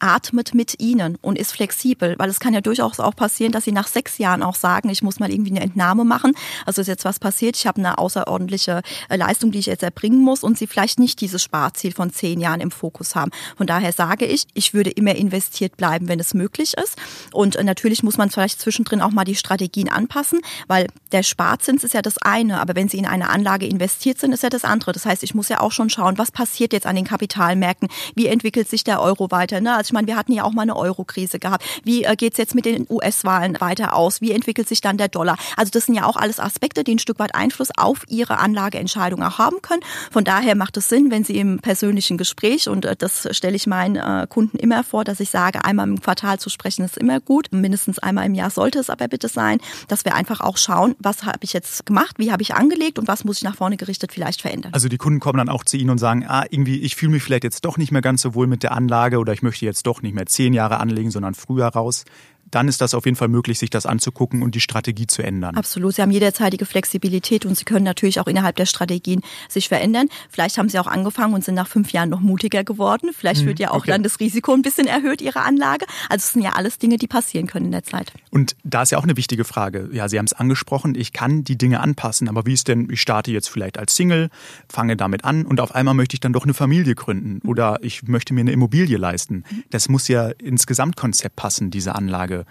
atmet 0.00 0.54
mit 0.54 0.80
ihnen 0.80 1.16
und 1.20 1.38
ist 1.38 1.52
flexibel, 1.52 2.16
weil 2.18 2.28
es 2.28 2.40
kann 2.40 2.54
ja 2.54 2.60
durchaus 2.60 3.00
auch 3.00 3.14
passieren, 3.14 3.52
dass 3.52 3.64
sie 3.64 3.72
nach 3.72 3.86
sechs 3.86 4.18
Jahren 4.18 4.42
auch 4.42 4.54
sagen, 4.54 4.88
ich 4.88 5.02
muss 5.02 5.20
mal 5.20 5.30
irgendwie 5.30 5.50
eine 5.50 5.60
Entnahme 5.60 6.04
machen. 6.04 6.32
Also 6.66 6.80
ist 6.80 6.88
jetzt 6.88 7.04
was 7.04 7.18
passiert, 7.18 7.56
ich 7.56 7.66
habe 7.66 7.78
eine 7.78 7.98
außerordentliche 7.98 8.82
äh, 9.08 9.16
Leistung, 9.16 9.52
die 9.52 9.58
ich 9.58 9.66
jetzt 9.66 9.82
erbringen 9.82 10.20
muss 10.20 10.42
und 10.42 10.58
sie 10.58 10.66
vielleicht 10.66 10.98
nicht 10.98 11.20
dieses 11.20 11.42
Sparziel 11.42 11.92
von 11.92 12.10
zehn 12.12 12.40
Jahren 12.40 12.60
im 12.60 12.70
Fokus 12.70 13.14
haben. 13.14 13.30
Von 13.56 13.66
daher 13.66 13.92
sage 13.92 14.26
ich, 14.26 14.46
ich 14.54 14.74
würde 14.74 14.90
immer 14.90 15.14
investiert 15.14 15.76
bleiben, 15.76 16.08
wenn 16.08 16.20
es 16.20 16.34
möglich 16.34 16.74
ist. 16.76 16.96
Und 17.32 17.56
äh, 17.56 17.64
natürlich 17.64 18.02
muss 18.02 18.16
man 18.16 18.30
vielleicht 18.30 18.60
zwischendrin 18.60 19.00
auch 19.00 19.10
mal 19.10 19.24
die 19.24 19.34
Strategien 19.34 19.88
anpassen, 19.88 20.40
weil 20.66 20.86
der 21.12 21.22
Sparzins 21.22 21.84
ist 21.84 21.94
ja 21.94 22.02
das 22.02 22.18
eine, 22.18 22.60
aber 22.60 22.74
wenn 22.74 22.88
Sie 22.88 22.98
in 22.98 23.06
eine 23.06 23.28
Anlage 23.28 23.66
investiert 23.66 24.18
sind, 24.18 24.32
ist 24.32 24.42
ja 24.42 24.48
das 24.48 24.64
andere. 24.64 24.92
Das 24.92 25.06
heißt, 25.06 25.22
ich 25.22 25.34
muss 25.34 25.48
ja 25.48 25.60
auch 25.60 25.72
schon 25.72 25.90
schauen, 25.90 26.18
was 26.18 26.30
passiert 26.30 26.72
jetzt 26.72 26.86
an 26.86 26.96
den 26.96 27.04
Kapitalmärkten, 27.04 27.88
wie 28.14 28.26
entwickelt 28.26 28.68
sich 28.68 28.84
der 28.84 29.00
Euro 29.00 29.30
weiter. 29.30 29.60
Ne? 29.60 29.74
Also 29.74 29.89
Ich 29.90 29.92
meine, 29.92 30.06
wir 30.06 30.16
hatten 30.16 30.30
ja 30.30 30.44
auch 30.44 30.52
mal 30.52 30.62
eine 30.62 30.76
Euro-Krise 30.76 31.40
gehabt. 31.40 31.64
Wie 31.82 32.04
äh, 32.04 32.14
geht's 32.14 32.38
jetzt 32.38 32.54
mit 32.54 32.64
den 32.64 32.86
US-Wahlen 32.88 33.60
weiter 33.60 33.96
aus? 33.96 34.20
Wie 34.20 34.30
entwickelt 34.30 34.68
sich 34.68 34.80
dann 34.80 34.98
der 34.98 35.08
Dollar? 35.08 35.36
Also 35.56 35.70
das 35.72 35.86
sind 35.86 35.96
ja 35.96 36.06
auch 36.06 36.14
alles 36.14 36.38
Aspekte, 36.38 36.84
die 36.84 36.94
ein 36.94 37.00
Stück 37.00 37.18
weit 37.18 37.34
Einfluss 37.34 37.70
auf 37.76 38.04
Ihre 38.06 38.38
Anlageentscheidung 38.38 39.20
auch 39.24 39.38
haben 39.38 39.62
können. 39.62 39.82
Von 40.12 40.22
daher 40.22 40.54
macht 40.54 40.76
es 40.76 40.88
Sinn, 40.88 41.10
wenn 41.10 41.24
Sie 41.24 41.36
im 41.38 41.58
persönlichen 41.58 42.18
Gespräch, 42.18 42.68
und 42.68 42.84
äh, 42.84 42.94
das 42.94 43.26
stelle 43.32 43.56
ich 43.56 43.66
meinen 43.66 43.96
äh, 43.96 44.28
Kunden 44.28 44.58
immer 44.58 44.84
vor, 44.84 45.02
dass 45.02 45.18
ich 45.18 45.30
sage, 45.30 45.64
einmal 45.64 45.88
im 45.88 46.00
Quartal 46.00 46.38
zu 46.38 46.50
sprechen 46.50 46.84
ist 46.84 46.96
immer 46.96 47.18
gut. 47.18 47.48
Mindestens 47.50 47.98
einmal 47.98 48.26
im 48.26 48.36
Jahr 48.36 48.50
sollte 48.50 48.78
es 48.78 48.90
aber 48.90 49.08
bitte 49.08 49.26
sein, 49.26 49.58
dass 49.88 50.04
wir 50.04 50.14
einfach 50.14 50.40
auch 50.40 50.56
schauen, 50.56 50.94
was 51.00 51.24
habe 51.24 51.40
ich 51.40 51.52
jetzt 51.52 51.84
gemacht, 51.84 52.14
wie 52.18 52.30
habe 52.30 52.42
ich 52.42 52.54
angelegt 52.54 53.00
und 53.00 53.08
was 53.08 53.24
muss 53.24 53.38
ich 53.38 53.42
nach 53.42 53.56
vorne 53.56 53.76
gerichtet 53.76 54.12
vielleicht 54.12 54.40
verändern. 54.40 54.72
Also 54.72 54.88
die 54.88 54.98
Kunden 54.98 55.18
kommen 55.18 55.38
dann 55.38 55.48
auch 55.48 55.64
zu 55.64 55.76
Ihnen 55.76 55.90
und 55.90 55.98
sagen, 55.98 56.24
ah, 56.28 56.44
irgendwie, 56.48 56.78
ich 56.80 56.94
fühle 56.94 57.10
mich 57.10 57.24
vielleicht 57.24 57.42
jetzt 57.42 57.64
doch 57.64 57.76
nicht 57.76 57.90
mehr 57.90 58.02
ganz 58.02 58.22
so 58.22 58.34
wohl 58.34 58.46
mit 58.46 58.62
der 58.62 58.70
Anlage 58.70 59.18
oder 59.18 59.32
ich 59.32 59.42
möchte 59.42 59.64
jetzt 59.64 59.79
doch 59.82 60.02
nicht 60.02 60.14
mehr 60.14 60.26
zehn 60.26 60.52
Jahre 60.52 60.78
anlegen, 60.78 61.10
sondern 61.10 61.34
früher 61.34 61.66
raus 61.66 62.04
dann 62.50 62.68
ist 62.68 62.80
das 62.80 62.94
auf 62.94 63.04
jeden 63.04 63.16
Fall 63.16 63.28
möglich, 63.28 63.58
sich 63.58 63.70
das 63.70 63.86
anzugucken 63.86 64.42
und 64.42 64.54
die 64.54 64.60
Strategie 64.60 65.06
zu 65.06 65.22
ändern. 65.22 65.54
Absolut. 65.56 65.94
Sie 65.94 66.02
haben 66.02 66.10
jederzeitige 66.10 66.66
Flexibilität 66.66 67.46
und 67.46 67.56
Sie 67.56 67.64
können 67.64 67.84
natürlich 67.84 68.20
auch 68.20 68.26
innerhalb 68.26 68.56
der 68.56 68.66
Strategien 68.66 69.22
sich 69.48 69.68
verändern. 69.68 70.08
Vielleicht 70.28 70.58
haben 70.58 70.68
Sie 70.68 70.78
auch 70.78 70.86
angefangen 70.86 71.34
und 71.34 71.44
sind 71.44 71.54
nach 71.54 71.68
fünf 71.68 71.92
Jahren 71.92 72.08
noch 72.08 72.20
mutiger 72.20 72.64
geworden. 72.64 73.10
Vielleicht 73.16 73.40
hm, 73.40 73.46
wird 73.46 73.58
ja 73.58 73.70
auch 73.70 73.78
okay. 73.78 73.90
dann 73.90 74.02
das 74.02 74.20
Risiko 74.20 74.52
ein 74.52 74.62
bisschen 74.62 74.86
erhöht, 74.86 75.22
Ihre 75.22 75.42
Anlage. 75.42 75.86
Also 76.08 76.24
es 76.24 76.32
sind 76.32 76.42
ja 76.42 76.52
alles 76.52 76.78
Dinge, 76.78 76.96
die 76.96 77.06
passieren 77.06 77.46
können 77.46 77.66
in 77.66 77.72
der 77.72 77.84
Zeit. 77.84 78.12
Und 78.30 78.56
da 78.64 78.82
ist 78.82 78.90
ja 78.90 78.98
auch 78.98 79.04
eine 79.04 79.16
wichtige 79.16 79.44
Frage. 79.44 79.88
Ja, 79.92 80.08
Sie 80.08 80.18
haben 80.18 80.26
es 80.26 80.32
angesprochen, 80.32 80.94
ich 80.94 81.12
kann 81.12 81.44
die 81.44 81.56
Dinge 81.56 81.80
anpassen, 81.80 82.28
aber 82.28 82.46
wie 82.46 82.52
ist 82.52 82.68
denn, 82.68 82.88
ich 82.90 83.00
starte 83.00 83.30
jetzt 83.30 83.48
vielleicht 83.48 83.78
als 83.78 83.96
Single, 83.96 84.30
fange 84.68 84.96
damit 84.96 85.24
an 85.24 85.44
und 85.46 85.60
auf 85.60 85.74
einmal 85.74 85.94
möchte 85.94 86.14
ich 86.14 86.20
dann 86.20 86.32
doch 86.32 86.44
eine 86.44 86.54
Familie 86.54 86.94
gründen 86.94 87.46
oder 87.46 87.78
ich 87.82 88.04
möchte 88.04 88.34
mir 88.34 88.40
eine 88.40 88.52
Immobilie 88.52 88.96
leisten. 88.96 89.44
Das 89.70 89.88
muss 89.88 90.08
ja 90.08 90.28
ins 90.28 90.66
Gesamtkonzept 90.66 91.36
passen, 91.36 91.70
diese 91.70 91.94
Anlage 91.94 92.39
euh, 92.40 92.44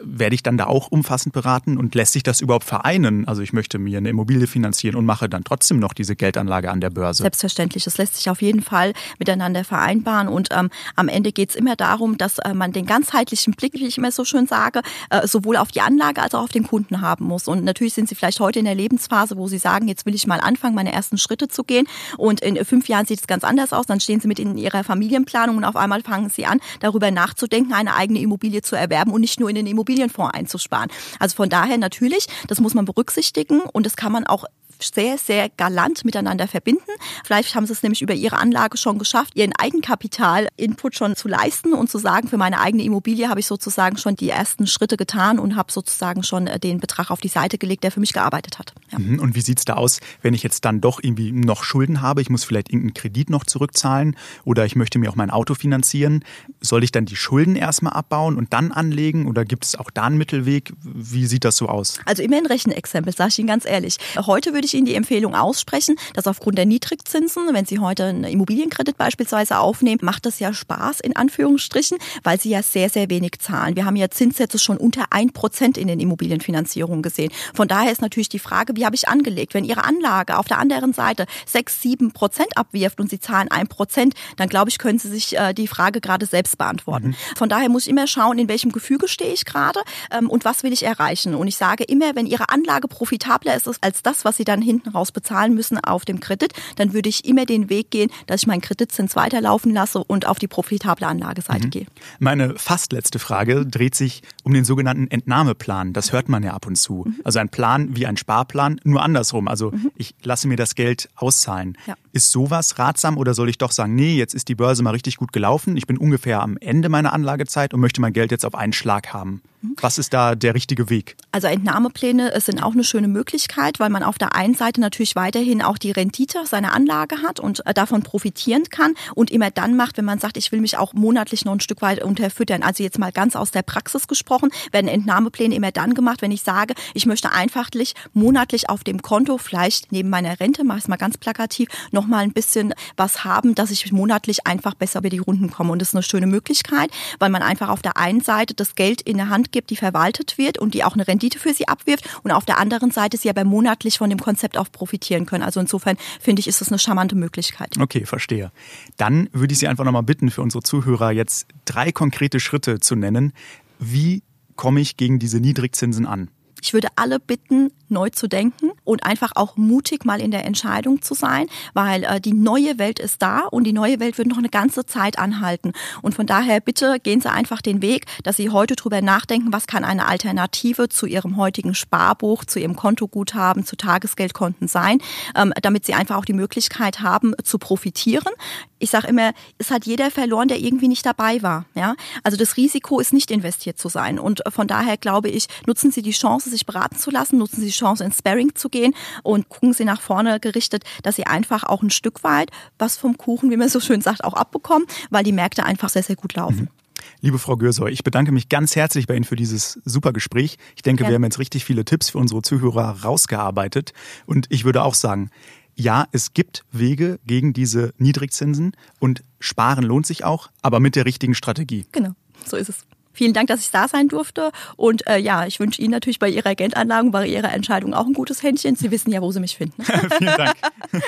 werde 0.00 0.34
ich 0.34 0.42
dann 0.42 0.56
da 0.56 0.66
auch 0.66 0.88
umfassend 0.90 1.32
beraten 1.32 1.78
und 1.78 1.94
lässt 1.94 2.12
sich 2.12 2.22
das 2.22 2.40
überhaupt 2.40 2.64
vereinen? 2.64 3.26
Also 3.26 3.42
ich 3.42 3.52
möchte 3.52 3.78
mir 3.78 3.98
eine 3.98 4.08
Immobilie 4.08 4.46
finanzieren 4.46 4.96
und 4.96 5.06
mache 5.06 5.28
dann 5.28 5.44
trotzdem 5.44 5.78
noch 5.78 5.92
diese 5.92 6.16
Geldanlage 6.16 6.70
an 6.70 6.80
der 6.80 6.90
Börse. 6.90 7.22
Selbstverständlich, 7.22 7.84
das 7.84 7.98
lässt 7.98 8.16
sich 8.16 8.30
auf 8.30 8.42
jeden 8.42 8.62
Fall 8.62 8.92
miteinander 9.18 9.64
vereinbaren 9.64 10.28
und 10.28 10.48
ähm, 10.52 10.70
am 10.96 11.08
Ende 11.08 11.32
geht 11.32 11.50
es 11.50 11.56
immer 11.56 11.76
darum, 11.76 12.18
dass 12.18 12.38
äh, 12.38 12.54
man 12.54 12.72
den 12.72 12.86
ganzheitlichen 12.86 13.54
Blick, 13.54 13.74
wie 13.74 13.86
ich 13.86 13.98
immer 13.98 14.12
so 14.12 14.24
schön 14.24 14.46
sage, 14.46 14.82
äh, 15.10 15.26
sowohl 15.26 15.56
auf 15.56 15.70
die 15.72 15.80
Anlage 15.80 16.22
als 16.22 16.34
auch 16.34 16.44
auf 16.44 16.50
den 16.50 16.66
Kunden 16.66 17.00
haben 17.00 17.26
muss. 17.26 17.48
Und 17.48 17.64
natürlich 17.64 17.94
sind 17.94 18.08
Sie 18.08 18.14
vielleicht 18.14 18.40
heute 18.40 18.58
in 18.58 18.64
der 18.64 18.74
Lebensphase, 18.74 19.36
wo 19.36 19.48
Sie 19.48 19.58
sagen, 19.58 19.88
jetzt 19.88 20.06
will 20.06 20.14
ich 20.14 20.26
mal 20.26 20.40
anfangen, 20.40 20.74
meine 20.74 20.92
ersten 20.92 21.18
Schritte 21.18 21.48
zu 21.48 21.64
gehen 21.64 21.86
und 22.16 22.40
in 22.40 22.62
fünf 22.64 22.88
Jahren 22.88 23.06
sieht 23.06 23.20
es 23.20 23.26
ganz 23.26 23.44
anders 23.44 23.72
aus, 23.72 23.86
dann 23.86 24.00
stehen 24.00 24.20
Sie 24.20 24.28
mit 24.28 24.38
in 24.38 24.56
Ihrer 24.56 24.84
Familienplanung 24.84 25.56
und 25.56 25.64
auf 25.64 25.76
einmal 25.76 26.02
fangen 26.02 26.28
Sie 26.28 26.46
an, 26.46 26.60
darüber 26.80 27.10
nachzudenken, 27.10 27.72
eine 27.72 27.94
eigene 27.94 28.20
Immobilie 28.20 28.62
zu 28.62 28.76
erwerben 28.76 29.12
und 29.12 29.20
nicht 29.20 29.40
nur 29.40 29.48
in 29.48 29.54
den 29.54 29.66
Immobilien 29.66 29.81
Immobilienfonds 29.82 30.34
einzusparen. 30.34 30.90
Also 31.18 31.36
von 31.36 31.48
daher 31.48 31.78
natürlich, 31.78 32.26
das 32.48 32.60
muss 32.60 32.74
man 32.74 32.84
berücksichtigen 32.84 33.60
und 33.60 33.86
das 33.86 33.96
kann 33.96 34.12
man 34.12 34.26
auch 34.26 34.44
sehr, 34.80 35.18
sehr 35.18 35.48
galant 35.48 36.04
miteinander 36.04 36.48
verbinden. 36.48 36.90
Vielleicht 37.24 37.54
haben 37.54 37.66
sie 37.66 37.72
es 37.72 37.82
nämlich 37.82 38.02
über 38.02 38.14
ihre 38.14 38.38
Anlage 38.38 38.76
schon 38.76 38.98
geschafft, 38.98 39.36
ihren 39.36 39.52
Eigenkapital-Input 39.56 40.94
schon 40.94 41.16
zu 41.16 41.28
leisten 41.28 41.72
und 41.72 41.90
zu 41.90 41.98
sagen, 41.98 42.28
für 42.28 42.36
meine 42.36 42.60
eigene 42.60 42.82
Immobilie 42.82 43.28
habe 43.28 43.40
ich 43.40 43.46
sozusagen 43.46 43.96
schon 43.96 44.16
die 44.16 44.30
ersten 44.30 44.66
Schritte 44.66 44.96
getan 44.96 45.38
und 45.38 45.56
habe 45.56 45.72
sozusagen 45.72 46.22
schon 46.22 46.46
äh, 46.46 46.58
den 46.58 46.80
Betrag 46.80 47.10
auf 47.10 47.20
die 47.20 47.28
Seite 47.28 47.58
gelegt, 47.58 47.84
der 47.84 47.92
für 47.92 48.00
mich 48.00 48.12
gearbeitet 48.12 48.58
hat. 48.58 48.74
Ja. 48.90 48.98
Mhm. 48.98 49.20
Und 49.20 49.34
wie 49.34 49.40
sieht 49.40 49.58
es 49.58 49.64
da 49.64 49.74
aus, 49.74 50.00
wenn 50.20 50.34
ich 50.34 50.42
jetzt 50.42 50.64
dann 50.64 50.80
doch 50.80 51.00
irgendwie 51.02 51.32
noch 51.32 51.64
Schulden 51.64 52.00
habe? 52.00 52.22
Ich 52.22 52.30
muss 52.30 52.44
vielleicht 52.44 52.70
irgendeinen 52.70 52.94
Kredit 52.94 53.30
noch 53.30 53.44
zurückzahlen 53.44 54.16
oder 54.44 54.64
ich 54.64 54.76
möchte 54.76 54.98
mir 54.98 55.10
auch 55.10 55.16
mein 55.16 55.30
Auto 55.30 55.54
finanzieren. 55.54 56.24
Soll 56.60 56.84
ich 56.84 56.92
dann 56.92 57.06
die 57.06 57.16
Schulden 57.16 57.56
erstmal 57.56 57.92
abbauen 57.92 58.36
und 58.36 58.52
dann 58.52 58.72
anlegen 58.72 59.26
oder 59.28 59.44
gibt 59.44 59.64
es 59.64 59.71
auch 59.78 59.90
da 59.90 60.04
einen 60.04 60.18
Mittelweg? 60.18 60.72
Wie 60.82 61.26
sieht 61.26 61.44
das 61.44 61.56
so 61.56 61.68
aus? 61.68 61.98
Also 62.04 62.22
immer 62.22 62.36
ein 62.36 62.46
Rechenexempel, 62.46 63.14
sage 63.14 63.30
ich 63.30 63.38
Ihnen 63.38 63.48
ganz 63.48 63.64
ehrlich. 63.64 63.98
Heute 64.16 64.52
würde 64.52 64.66
ich 64.66 64.74
Ihnen 64.74 64.86
die 64.86 64.94
Empfehlung 64.94 65.34
aussprechen, 65.34 65.96
dass 66.14 66.26
aufgrund 66.26 66.58
der 66.58 66.66
Niedrigzinsen, 66.66 67.42
wenn 67.52 67.66
Sie 67.66 67.78
heute 67.78 68.04
einen 68.04 68.24
Immobilienkredit 68.24 68.96
beispielsweise 68.96 69.58
aufnehmen, 69.58 70.00
macht 70.02 70.26
das 70.26 70.38
ja 70.38 70.52
Spaß 70.52 71.00
in 71.00 71.16
Anführungsstrichen, 71.16 71.98
weil 72.22 72.40
Sie 72.40 72.50
ja 72.50 72.62
sehr, 72.62 72.88
sehr 72.88 73.10
wenig 73.10 73.38
zahlen. 73.40 73.76
Wir 73.76 73.84
haben 73.84 73.96
ja 73.96 74.10
Zinssätze 74.10 74.58
schon 74.58 74.76
unter 74.76 75.06
ein 75.10 75.32
Prozent 75.32 75.78
in 75.78 75.88
den 75.88 76.00
Immobilienfinanzierungen 76.00 77.02
gesehen. 77.02 77.32
Von 77.54 77.68
daher 77.68 77.92
ist 77.92 78.02
natürlich 78.02 78.28
die 78.28 78.38
Frage, 78.38 78.76
wie 78.76 78.84
habe 78.84 78.96
ich 78.96 79.08
angelegt? 79.08 79.54
Wenn 79.54 79.64
Ihre 79.64 79.84
Anlage 79.84 80.38
auf 80.38 80.46
der 80.46 80.58
anderen 80.58 80.92
Seite 80.92 81.26
sechs, 81.46 81.80
sieben 81.80 82.12
Prozent 82.12 82.56
abwirft 82.56 83.00
und 83.00 83.10
Sie 83.10 83.20
zahlen 83.20 83.48
ein 83.50 83.68
Prozent, 83.68 84.14
dann 84.36 84.48
glaube 84.48 84.70
ich, 84.70 84.78
können 84.78 84.98
Sie 84.98 85.08
sich 85.08 85.36
äh, 85.36 85.52
die 85.52 85.68
Frage 85.68 86.00
gerade 86.00 86.26
selbst 86.26 86.58
beantworten. 86.58 87.08
Mhm. 87.08 87.36
Von 87.36 87.48
daher 87.48 87.68
muss 87.68 87.84
ich 87.84 87.90
immer 87.90 88.06
schauen, 88.06 88.38
in 88.38 88.48
welchem 88.48 88.72
Gefüge 88.72 89.08
stehe 89.08 89.32
ich 89.32 89.44
gerade 89.52 89.80
ähm, 90.10 90.28
und 90.28 90.44
was 90.44 90.62
will 90.62 90.72
ich 90.72 90.84
erreichen. 90.84 91.34
Und 91.34 91.46
ich 91.46 91.56
sage 91.56 91.84
immer, 91.84 92.14
wenn 92.14 92.26
Ihre 92.26 92.48
Anlage 92.48 92.88
profitabler 92.88 93.54
ist 93.54 93.68
als 93.82 94.02
das, 94.02 94.24
was 94.24 94.36
Sie 94.36 94.44
dann 94.44 94.62
hinten 94.62 94.90
raus 94.90 95.12
bezahlen 95.12 95.54
müssen 95.54 95.78
auf 95.78 96.04
dem 96.04 96.20
Kredit, 96.20 96.52
dann 96.76 96.92
würde 96.92 97.08
ich 97.08 97.24
immer 97.24 97.46
den 97.46 97.68
Weg 97.70 97.90
gehen, 97.90 98.10
dass 98.26 98.42
ich 98.42 98.46
meinen 98.46 98.60
Kreditzins 98.60 99.16
weiterlaufen 99.16 99.72
lasse 99.72 100.02
und 100.04 100.26
auf 100.26 100.38
die 100.38 100.48
profitable 100.48 101.06
Anlageseite 101.06 101.66
mhm. 101.66 101.70
gehe. 101.70 101.86
Meine 102.18 102.58
fast 102.58 102.92
letzte 102.92 103.18
Frage 103.18 103.66
dreht 103.66 103.94
sich 103.94 104.22
um 104.42 104.52
den 104.54 104.64
sogenannten 104.64 105.08
Entnahmeplan. 105.08 105.92
Das 105.92 106.12
hört 106.12 106.28
man 106.28 106.42
ja 106.42 106.54
ab 106.54 106.66
und 106.66 106.76
zu. 106.76 107.04
Mhm. 107.06 107.20
Also 107.24 107.38
ein 107.38 107.48
Plan 107.48 107.96
wie 107.96 108.06
ein 108.06 108.16
Sparplan, 108.16 108.80
nur 108.84 109.02
andersrum. 109.02 109.48
Also 109.48 109.70
mhm. 109.70 109.90
ich 109.96 110.14
lasse 110.22 110.48
mir 110.48 110.56
das 110.56 110.74
Geld 110.74 111.08
auszahlen. 111.16 111.76
Ja. 111.86 111.94
Ist 112.12 112.30
sowas 112.30 112.78
ratsam 112.78 113.16
oder 113.16 113.32
soll 113.32 113.48
ich 113.48 113.56
doch 113.56 113.72
sagen, 113.72 113.94
nee, 113.94 114.16
jetzt 114.16 114.34
ist 114.34 114.48
die 114.48 114.54
Börse 114.54 114.82
mal 114.82 114.90
richtig 114.90 115.16
gut 115.16 115.32
gelaufen, 115.32 115.76
ich 115.78 115.86
bin 115.86 115.96
ungefähr 115.96 116.42
am 116.42 116.58
Ende 116.58 116.90
meiner 116.90 117.14
Anlagezeit 117.14 117.72
und 117.72 117.80
möchte 117.80 118.02
mein 118.02 118.12
Geld 118.12 118.30
jetzt 118.30 118.44
auf 118.44 118.54
einen 118.54 118.74
Schlag 118.74 119.14
haben? 119.14 119.40
Was 119.80 119.98
ist 119.98 120.12
da 120.12 120.34
der 120.34 120.54
richtige 120.54 120.90
Weg? 120.90 121.16
Also 121.30 121.46
Entnahmepläne 121.46 122.38
sind 122.40 122.62
auch 122.62 122.72
eine 122.72 122.84
schöne 122.84 123.08
Möglichkeit, 123.08 123.78
weil 123.80 123.90
man 123.90 124.02
auf 124.02 124.18
der 124.18 124.34
einen 124.34 124.54
Seite 124.54 124.80
natürlich 124.80 125.14
weiterhin 125.14 125.62
auch 125.62 125.78
die 125.78 125.92
Rendite 125.92 126.44
seiner 126.46 126.72
Anlage 126.72 127.22
hat 127.22 127.38
und 127.38 127.64
äh, 127.66 127.74
davon 127.74 128.02
profitieren 128.02 128.64
kann 128.70 128.94
und 129.14 129.30
immer 129.30 129.50
dann 129.50 129.76
macht, 129.76 129.98
wenn 129.98 130.04
man 130.04 130.18
sagt, 130.18 130.36
ich 130.36 130.50
will 130.50 130.60
mich 130.60 130.76
auch 130.76 130.92
monatlich 130.94 131.44
noch 131.44 131.52
ein 131.52 131.60
Stück 131.60 131.80
weit 131.82 132.02
unterfüttern. 132.02 132.62
Also 132.62 132.82
jetzt 132.82 132.98
mal 132.98 133.12
ganz 133.12 133.36
aus 133.36 133.50
der 133.50 133.62
Praxis 133.62 134.08
gesprochen, 134.08 134.50
werden 134.72 134.88
Entnahmepläne 134.88 135.54
immer 135.54 135.70
dann 135.70 135.94
gemacht, 135.94 136.22
wenn 136.22 136.32
ich 136.32 136.42
sage, 136.42 136.74
ich 136.94 137.06
möchte 137.06 137.32
einfachlich 137.32 137.94
monatlich 138.12 138.68
auf 138.68 138.82
dem 138.82 139.00
Konto 139.00 139.38
vielleicht 139.38 139.92
neben 139.92 140.10
meiner 140.10 140.40
Rente, 140.40 140.64
mache 140.64 140.78
ich 140.78 140.84
es 140.84 140.88
mal 140.88 140.96
ganz 140.96 141.18
plakativ, 141.18 141.68
noch 141.92 142.06
mal 142.06 142.18
ein 142.18 142.32
bisschen 142.32 142.74
was 142.96 143.24
haben, 143.24 143.54
dass 143.54 143.70
ich 143.70 143.92
monatlich 143.92 144.46
einfach 144.46 144.74
besser 144.74 145.00
über 145.00 145.10
die 145.10 145.18
Runden 145.18 145.50
komme. 145.50 145.72
Und 145.72 145.80
das 145.80 145.88
ist 145.88 145.94
eine 145.94 146.02
schöne 146.02 146.26
Möglichkeit, 146.26 146.90
weil 147.18 147.30
man 147.30 147.42
einfach 147.42 147.68
auf 147.68 147.82
der 147.82 147.96
einen 147.96 148.20
Seite 148.20 148.54
das 148.54 148.74
Geld 148.74 149.02
in 149.02 149.18
der 149.18 149.28
Hand 149.28 149.51
gibt, 149.52 149.70
die 149.70 149.76
verwaltet 149.76 150.38
wird 150.38 150.58
und 150.58 150.74
die 150.74 150.84
auch 150.84 150.94
eine 150.94 151.06
Rendite 151.06 151.38
für 151.38 151.54
sie 151.54 151.68
abwirft 151.68 152.08
und 152.22 152.30
auf 152.30 152.44
der 152.44 152.58
anderen 152.58 152.90
Seite 152.90 153.16
sie 153.16 153.30
aber 153.30 153.44
monatlich 153.44 153.98
von 153.98 154.10
dem 154.10 154.18
Konzept 154.18 154.58
auch 154.58 154.70
profitieren 154.70 155.26
können. 155.26 155.44
Also 155.44 155.60
insofern 155.60 155.96
finde 156.20 156.40
ich, 156.40 156.48
ist 156.48 156.60
das 156.60 156.68
eine 156.68 156.78
charmante 156.78 157.14
Möglichkeit. 157.14 157.78
Okay, 157.78 158.04
verstehe. 158.06 158.50
Dann 158.96 159.28
würde 159.32 159.52
ich 159.52 159.58
Sie 159.58 159.68
einfach 159.68 159.84
nochmal 159.84 160.02
bitten, 160.02 160.30
für 160.30 160.42
unsere 160.42 160.62
Zuhörer 160.62 161.12
jetzt 161.12 161.46
drei 161.64 161.92
konkrete 161.92 162.40
Schritte 162.40 162.80
zu 162.80 162.96
nennen. 162.96 163.32
Wie 163.78 164.22
komme 164.56 164.80
ich 164.80 164.96
gegen 164.96 165.18
diese 165.18 165.40
Niedrigzinsen 165.40 166.06
an? 166.06 166.28
Ich 166.62 166.72
würde 166.72 166.88
alle 166.96 167.18
bitten, 167.18 167.72
neu 167.92 168.08
zu 168.08 168.26
denken 168.26 168.70
und 168.84 169.04
einfach 169.04 169.32
auch 169.34 169.56
mutig 169.56 170.04
mal 170.04 170.20
in 170.20 170.30
der 170.30 170.44
Entscheidung 170.44 171.02
zu 171.02 171.14
sein, 171.14 171.46
weil 171.74 172.04
äh, 172.04 172.20
die 172.20 172.32
neue 172.32 172.78
Welt 172.78 172.98
ist 172.98 173.22
da 173.22 173.40
und 173.40 173.64
die 173.64 173.72
neue 173.72 174.00
Welt 174.00 174.18
wird 174.18 174.28
noch 174.28 174.38
eine 174.38 174.48
ganze 174.48 174.86
Zeit 174.86 175.18
anhalten. 175.18 175.72
Und 176.00 176.14
von 176.14 176.26
daher 176.26 176.60
bitte 176.60 176.98
gehen 177.00 177.20
Sie 177.20 177.30
einfach 177.30 177.62
den 177.62 177.82
Weg, 177.82 178.06
dass 178.24 178.36
Sie 178.36 178.50
heute 178.50 178.74
drüber 178.74 179.02
nachdenken, 179.02 179.52
was 179.52 179.66
kann 179.66 179.84
eine 179.84 180.06
Alternative 180.06 180.88
zu 180.88 181.06
Ihrem 181.06 181.36
heutigen 181.36 181.74
Sparbuch, 181.74 182.44
zu 182.44 182.58
Ihrem 182.58 182.74
Kontoguthaben, 182.74 183.64
zu 183.64 183.76
Tagesgeldkonten 183.76 184.68
sein, 184.68 184.98
ähm, 185.36 185.52
damit 185.60 185.84
Sie 185.84 185.94
einfach 185.94 186.16
auch 186.16 186.24
die 186.24 186.32
Möglichkeit 186.32 187.00
haben 187.00 187.34
zu 187.44 187.58
profitieren. 187.58 188.32
Ich 188.78 188.90
sage 188.90 189.06
immer, 189.06 189.32
es 189.58 189.70
hat 189.70 189.86
jeder 189.86 190.10
verloren, 190.10 190.48
der 190.48 190.58
irgendwie 190.58 190.88
nicht 190.88 191.06
dabei 191.06 191.42
war. 191.42 191.66
Ja? 191.74 191.94
Also 192.24 192.36
das 192.36 192.56
Risiko 192.56 192.98
ist 192.98 193.12
nicht 193.12 193.30
investiert 193.30 193.78
zu 193.78 193.88
sein. 193.88 194.18
Und 194.18 194.42
von 194.48 194.66
daher 194.66 194.96
glaube 194.96 195.28
ich, 195.28 195.46
nutzen 195.66 195.92
Sie 195.92 196.02
die 196.02 196.10
Chance, 196.10 196.50
sich 196.52 196.66
beraten 196.66 196.96
zu 196.96 197.10
lassen, 197.10 197.38
nutzen 197.38 197.60
Sie 197.60 197.66
die 197.66 197.72
Chance, 197.72 198.04
ins 198.04 198.18
Sparring 198.18 198.54
zu 198.54 198.68
gehen 198.68 198.94
und 199.22 199.48
gucken 199.48 199.72
Sie 199.72 199.84
nach 199.84 200.00
vorne 200.00 200.40
gerichtet, 200.40 200.84
dass 201.02 201.16
Sie 201.16 201.26
einfach 201.26 201.64
auch 201.64 201.82
ein 201.82 201.90
Stück 201.90 202.24
weit 202.24 202.50
was 202.78 202.96
vom 202.96 203.18
Kuchen, 203.18 203.50
wie 203.50 203.56
man 203.56 203.68
so 203.68 203.80
schön 203.80 204.00
sagt, 204.00 204.24
auch 204.24 204.34
abbekommen, 204.34 204.86
weil 205.10 205.24
die 205.24 205.32
Märkte 205.32 205.64
einfach 205.64 205.88
sehr, 205.88 206.02
sehr 206.02 206.16
gut 206.16 206.34
laufen. 206.34 206.62
Mhm. 206.62 206.82
Liebe 207.20 207.38
Frau 207.38 207.56
Gürsoy, 207.56 207.90
ich 207.90 208.04
bedanke 208.04 208.32
mich 208.32 208.48
ganz 208.48 208.76
herzlich 208.76 209.06
bei 209.06 209.14
Ihnen 209.14 209.24
für 209.24 209.36
dieses 209.36 209.80
super 209.84 210.12
Gespräch. 210.12 210.56
Ich 210.76 210.82
denke, 210.82 211.04
ja. 211.04 211.10
wir 211.10 211.16
haben 211.16 211.24
jetzt 211.24 211.38
richtig 211.38 211.64
viele 211.64 211.84
Tipps 211.84 212.10
für 212.10 212.18
unsere 212.18 212.42
Zuhörer 212.42 213.02
rausgearbeitet. 213.02 213.92
Und 214.26 214.46
ich 214.50 214.64
würde 214.64 214.82
auch 214.82 214.94
sagen, 214.94 215.30
ja, 215.74 216.06
es 216.12 216.34
gibt 216.34 216.64
Wege 216.70 217.18
gegen 217.26 217.52
diese 217.52 217.92
Niedrigzinsen 217.98 218.72
und 218.98 219.24
sparen 219.40 219.84
lohnt 219.84 220.06
sich 220.06 220.24
auch, 220.24 220.50
aber 220.60 220.80
mit 220.80 220.96
der 220.96 221.06
richtigen 221.06 221.34
Strategie. 221.34 221.86
Genau, 221.92 222.12
so 222.44 222.56
ist 222.56 222.68
es. 222.68 222.84
Vielen 223.12 223.32
Dank, 223.32 223.48
dass 223.48 223.60
ich 223.60 223.70
da 223.70 223.88
sein 223.88 224.08
durfte. 224.08 224.52
Und 224.76 225.06
äh, 225.06 225.18
ja, 225.18 225.46
ich 225.46 225.60
wünsche 225.60 225.80
Ihnen 225.82 225.92
natürlich 225.92 226.18
bei 226.18 226.28
Ihrer 226.28 226.54
Geldanlagen, 226.54 227.10
bei 227.10 227.26
Ihrer 227.26 227.52
Entscheidung 227.52 227.94
auch 227.94 228.06
ein 228.06 228.14
gutes 228.14 228.42
Händchen. 228.42 228.76
Sie 228.76 228.90
wissen 228.90 229.10
ja, 229.10 229.20
wo 229.22 229.30
Sie 229.32 229.40
mich 229.40 229.56
finden. 229.56 229.82
Vielen 230.18 230.36
Dank. 230.36 230.56